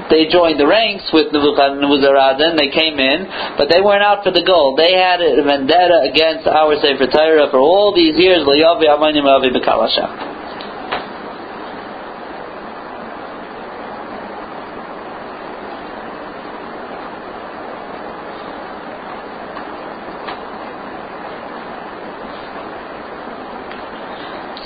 [0.10, 3.28] they joined the ranks with Nebuchadnezzar, they came in,
[3.58, 4.80] but they weren't out for the gold.
[4.80, 8.46] They had a vendetta against our Sefer Torah for all these years.
[8.46, 10.36] L'yavi amanim avi b'kal Hashem.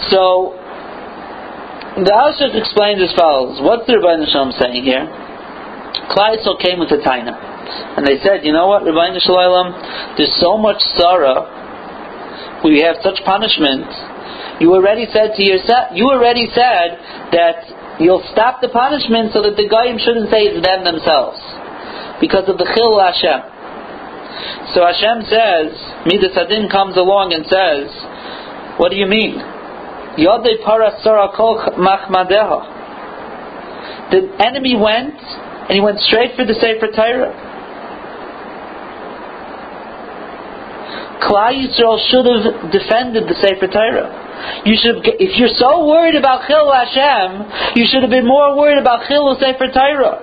[0.09, 0.57] So,
[2.01, 3.61] the Alshich explains as follows.
[3.61, 5.05] What's the Rabbi Shalom saying here?
[6.13, 7.33] Klal Yisrael came with a taina.
[7.97, 9.73] And they said, you know what, Rabbi Shalom,
[10.17, 11.45] there's so much sorrow,
[12.63, 13.87] we have such punishment.
[14.59, 16.99] You already said to yourself, you already said
[17.31, 21.39] that you'll stop the punishment so that the Goyim shouldn't say it's them themselves.
[22.19, 23.39] Because of the Chil Hashem.
[24.75, 25.71] So Hashem says,
[26.05, 27.87] Midas Hadin comes along and says,
[28.75, 29.39] what do you mean?
[30.19, 30.59] Yodei
[31.77, 32.59] machmadeha.
[34.11, 37.33] The enemy went, and he went straight for the Sefer Torah.
[41.21, 44.09] Klal Yisrael should have defended the Sefer Torah.
[44.65, 48.79] You should, if you're so worried about Chil Hashem, you should have been more worried
[48.79, 50.17] about Chil Sefer Torah,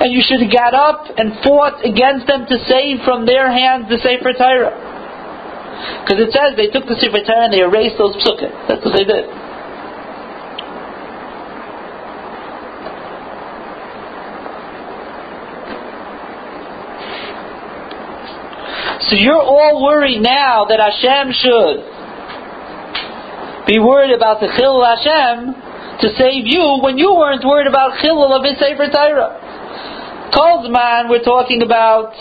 [0.00, 3.90] and you should have got up and fought against them to save from their hands
[3.90, 4.95] the Sefer Torah.
[6.02, 8.52] Because it says they took the Sefer Torah and they erased those psukim.
[8.68, 9.26] That's what they did.
[19.06, 21.78] So you're all worried now that Hashem should
[23.66, 25.54] be worried about the Chilul Hashem
[26.00, 30.30] to save you when you weren't worried about Chilul of His Sefer Torah.
[30.34, 32.14] Kolzman, we're talking about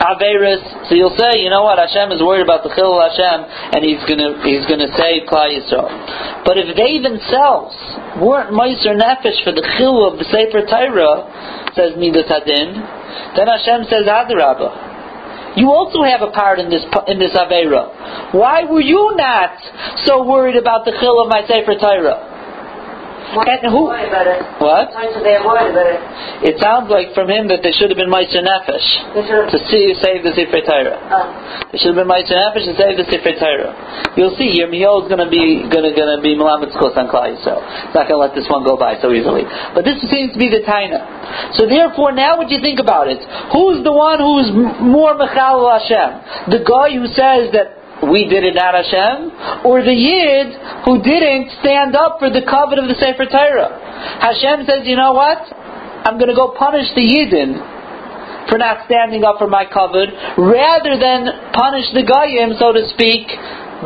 [0.00, 0.88] Averis.
[0.88, 4.00] So you'll say, you know what, Hashem is worried about the Chilul Hashem and He's
[4.08, 5.90] gonna He's gonna save Klal Yisrael.
[6.44, 7.76] But if they themselves
[8.16, 11.28] weren't Meiser Nefesh for the Chilul of the Sefer Torah,
[11.76, 12.80] says Midas Hadin,
[13.36, 14.92] then Hashem says Adarabah.
[15.56, 18.32] You also have a part in this in this avera.
[18.32, 19.52] Why were you not
[20.06, 22.31] so worried about the chil of my sefer Torah?
[23.34, 24.40] Why And who- they worry about it?
[24.60, 24.92] What?
[24.94, 26.00] Why should they worry about it?
[26.52, 28.88] It sounds like from him that they should have been Meiser Nefesh
[29.52, 30.98] to see you save the sefer Torah.
[31.10, 31.26] uh,
[31.72, 33.72] They should have been Meiser Nefesh to save the sefer Torah.
[34.16, 36.96] You'll see, your Yirmiyahu is going to be going to going to be Melamed Skos
[36.96, 37.62] on Klal Yisrael.
[37.88, 39.44] It's not going to let this one go by so easily.
[39.74, 41.00] But this seems to be the taina.
[41.56, 43.18] So therefore, now what do you think about it?
[43.52, 46.50] Who's the one who's more Mechal Hashem?
[46.52, 47.78] The guy who says that
[48.12, 50.52] we did it, not Hashem, or the Yid
[50.84, 53.72] who didn't stand up for the covet of the Sefer Torah.
[54.20, 55.40] Hashem says, you know what?
[56.04, 57.56] I'm going to go punish the Yidden
[58.52, 63.24] for not standing up for my covet, rather than punish the Goyim, so to speak,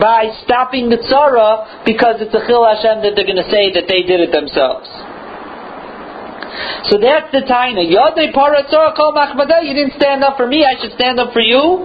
[0.00, 3.84] by stopping the tzara because it's a chil Hashem that they're going to say that
[3.88, 4.88] they did it themselves.
[6.88, 7.84] So that's the taina.
[7.84, 8.00] You
[9.76, 10.64] didn't stand up for me.
[10.64, 11.84] I should stand up for you.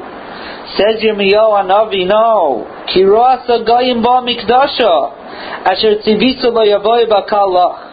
[0.77, 2.67] Says Yirmiyahu Anavi, no.
[2.93, 5.17] Kirasa goyim ba mikdasha.
[5.65, 7.91] Asher tzivisu lo yavoy bakalach.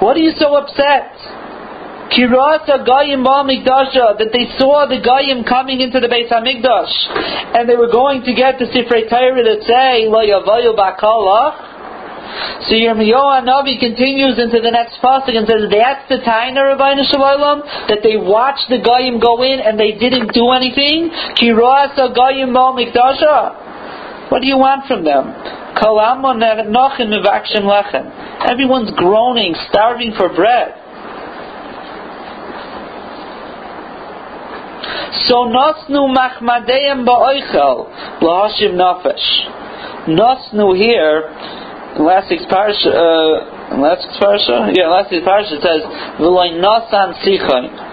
[0.00, 1.18] What are you so upset?
[2.14, 6.94] Kirasa Gayim Mikdasha, that they saw the Gayim coming into the Beis Hamikdash,
[7.58, 11.75] and they were going to get the Sifrei Torah to say, Lo Yavayu Bakalach.
[12.68, 17.62] So Yirmiyahu Navi continues into the next pasuk and says, that's the Taina Rabbeinu Shalom,
[17.88, 21.10] that they watched the Goyim go in and they didn't do anything.
[21.38, 24.30] Kirasa Goyim Mikdasha.
[24.30, 25.32] What do you want from them?
[28.48, 30.74] Everyone's groaning, starving for bread.
[35.28, 39.26] So nosnu machmadeim ba'oichel lahashim nafesh.
[40.08, 41.30] Nosnu here,
[42.02, 45.82] last week's parsha, uh, last week's parsha, yeah, last week's parsha says
[46.18, 47.86] v'loy nosan sichain.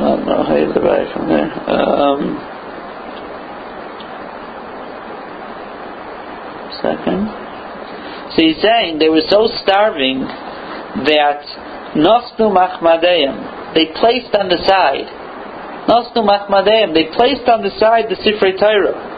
[0.00, 1.52] I don't know how from there.
[1.68, 2.40] Um,
[6.80, 7.28] second.
[8.32, 10.24] So he's saying they were so starving
[11.06, 11.42] that
[11.94, 15.06] Nosnu Machmadeim, they placed on the side.
[15.88, 19.08] Nosnu Machmadeim, they placed on the side the Sifrei Torah.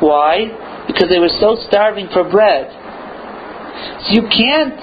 [0.00, 0.84] Why?
[0.86, 2.68] Because they were so starving for bread.
[4.04, 4.80] So you can't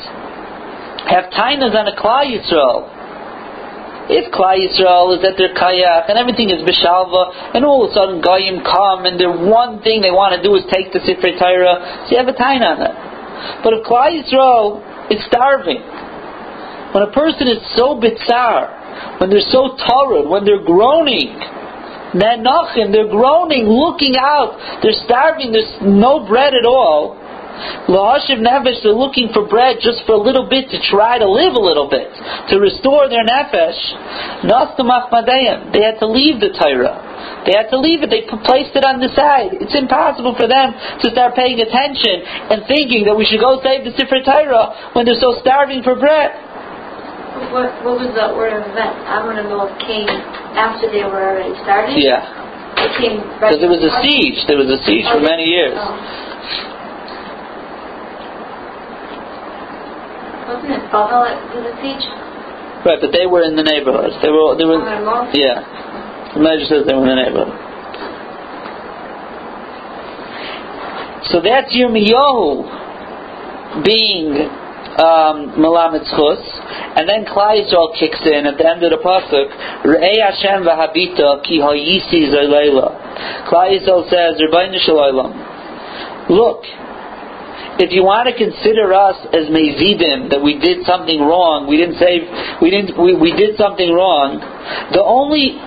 [1.10, 2.93] have tainas on a Klal Yisrael
[4.12, 7.94] if Klal Yisrael is at their kayak and everything is bishalva, and all of a
[7.96, 11.40] sudden Goyim come and their one thing they want to do is take the Sifrei
[11.40, 12.96] Torah, so you have a time on it.
[13.64, 15.80] But if Klal Yisrael is starving,
[16.92, 21.40] when a person is so bitzar, when they're so torrid, when they're groaning,
[22.14, 27.18] they're groaning, looking out, they're starving, there's no bread at all,
[27.88, 31.54] Lahashiv nefesh, they're looking for bread just for a little bit to try to live
[31.54, 32.08] a little bit,
[32.50, 33.80] to restore their nefesh.
[34.44, 37.14] They had to leave the Torah.
[37.46, 38.10] They had to leave it.
[38.12, 39.60] They placed it on the side.
[39.60, 43.84] It's impossible for them to start paying attention and thinking that we should go save
[43.84, 46.32] the Sefer Torah when they're so starving for bread.
[47.52, 49.04] What, what was the order of events?
[49.10, 50.08] I want to know if came
[50.56, 52.00] after they were already starting.
[52.00, 52.22] Yeah.
[52.74, 54.40] Because there was a siege.
[54.48, 55.76] There was a siege for many years.
[55.76, 56.73] Oh.
[60.54, 62.06] Wasn't it Bavel that was a siege?
[62.86, 64.14] Right, but they were in the neighborhood.
[64.22, 64.54] They were.
[64.54, 64.86] They were.
[65.34, 65.66] Yeah.
[66.38, 67.50] The Medrash says they were in the neighborhood.
[71.32, 72.84] So that's Yirmiyahu
[73.82, 74.36] being
[75.02, 76.44] um, Malamed Chus,
[77.00, 79.50] and then Klal Yisrael kicks in at the end of the pasuk.
[79.82, 83.50] Re'ei Hashem v'habita ki ha'yisi zayleila.
[83.50, 85.34] Klal Yisrael says, Rebbeinu Shalom,
[86.30, 86.62] look,
[87.80, 91.98] if you want to consider us as mezidim, that we did something wrong, we didn't
[91.98, 92.22] say,
[92.62, 94.38] we didn't, we, we did something wrong,
[94.94, 95.58] the only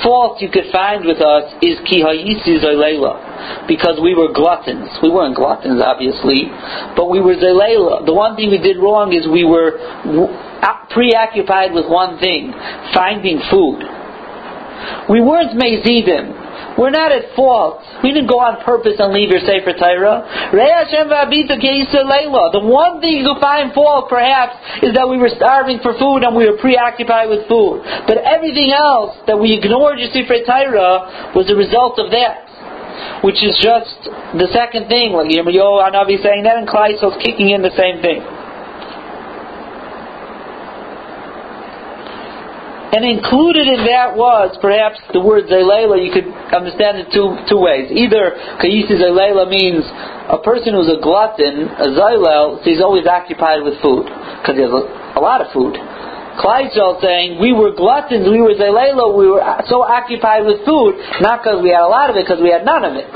[0.00, 4.88] fault you could find with us is kihayisi zaylela, because we were gluttons.
[5.02, 6.48] We weren't gluttons, obviously,
[6.96, 8.06] but we were zaylela.
[8.06, 9.76] The one thing we did wrong is we were
[10.90, 12.52] preoccupied with one thing,
[12.94, 13.84] finding food.
[15.10, 16.41] We weren't mezidim.
[16.78, 17.82] We're not at fault.
[18.02, 20.24] We didn't go on purpose and leave your Sefer Torah.
[22.52, 26.34] The one thing you find fault, perhaps, is that we were starving for food and
[26.36, 27.82] we were preoccupied with food.
[28.06, 32.48] But everything else that we ignored your Sefer Torah was a result of that.
[33.24, 37.62] Which is just the second thing, like Yirmiyahu Anavi saying that, and Klaisel's kicking in
[37.62, 38.20] the same thing.
[42.92, 47.56] And included in that was perhaps the word Zaylela, you could understand it two, two
[47.56, 47.88] ways.
[47.88, 49.80] Either Kayisi Zaylela means
[50.28, 54.12] a person who's a glutton, a Zaylel, so he's always occupied with food,
[54.44, 54.84] because he has a,
[55.16, 55.72] a lot of food.
[56.36, 59.40] Kleisel saying, we were gluttons, we were Zaylela, we were
[59.72, 62.64] so occupied with food, not because we had a lot of it, because we had
[62.68, 63.08] none of it.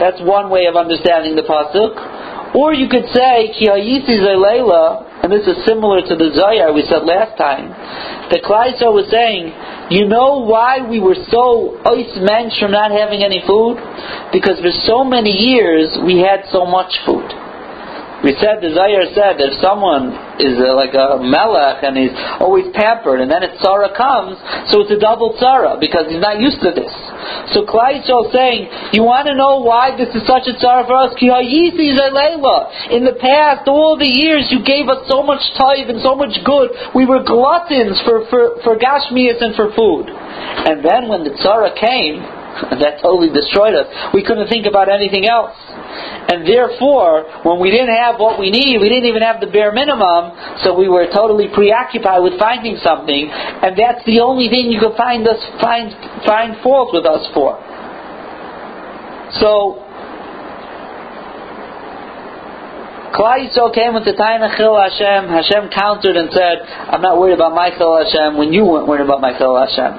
[0.00, 2.56] That's one way of understanding the Pasuk.
[2.56, 4.16] Or you could say, Ki hayisi
[5.22, 7.74] and this is similar to the Zayar we said last time.
[8.30, 9.50] The Klaiso was saying,
[9.90, 13.80] you know why we were so ice mensch from not having any food?
[14.30, 17.26] Because for so many years we had so much food.
[18.22, 22.66] We said, the Zayar said, if someone is uh, like a melech and he's always
[22.74, 24.38] pampered, and then a tzara comes,
[24.70, 26.90] so it's a double tzara because he's not used to this.
[27.54, 30.96] So Klai is saying, you want to know why this is such a tzara for
[30.96, 31.12] us?
[31.18, 36.38] In the past, all the years, you gave us so much time and so much
[36.44, 36.70] good.
[36.94, 40.06] We were gluttons for for for gashmias and for food.
[40.08, 42.37] And then when the tzara came,
[42.82, 43.88] that totally destroyed us.
[44.12, 45.56] We couldn't think about anything else.
[46.28, 49.72] And therefore, when we didn't have what we need, we didn't even have the bare
[49.72, 54.78] minimum, so we were totally preoccupied with finding something, and that's the only thing you
[54.78, 55.88] could find us find
[56.26, 57.56] find fault with us for.
[59.40, 59.87] So
[63.12, 65.28] Klal Yisrael came with the of Chil Hashem.
[65.28, 69.04] Hashem countered and said, "I'm not worried about my Chil Hashem when you weren't worried
[69.04, 69.92] about my Chil Hashem."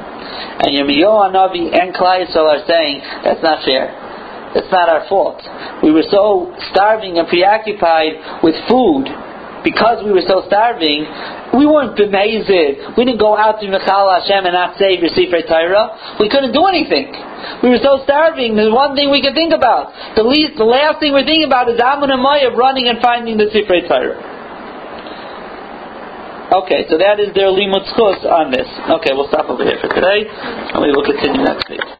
[0.61, 3.94] And Yirmiyahu Navi and Klal Yisrael are saying that's not fair.
[4.56, 5.41] It's not our fault.
[5.84, 9.06] We were so starving and preoccupied with food
[9.64, 11.06] because we were so starving.
[11.53, 12.49] We weren't bemazed.
[12.95, 16.18] We didn't go out to Michal Hashem and not save your Sifrei Torah.
[16.19, 17.11] We couldn't do anything.
[17.64, 18.56] We were so starving.
[18.56, 19.91] There's one thing we could think about.
[20.15, 23.38] The least, the last thing we're thinking about is Ammon and Maya running and finding
[23.38, 24.38] the Sifrei Torah.
[26.49, 27.86] Okay, so that is their limud
[28.26, 28.65] on this.
[28.65, 31.90] Okay, we'll stop over here for today, and we will continue next week.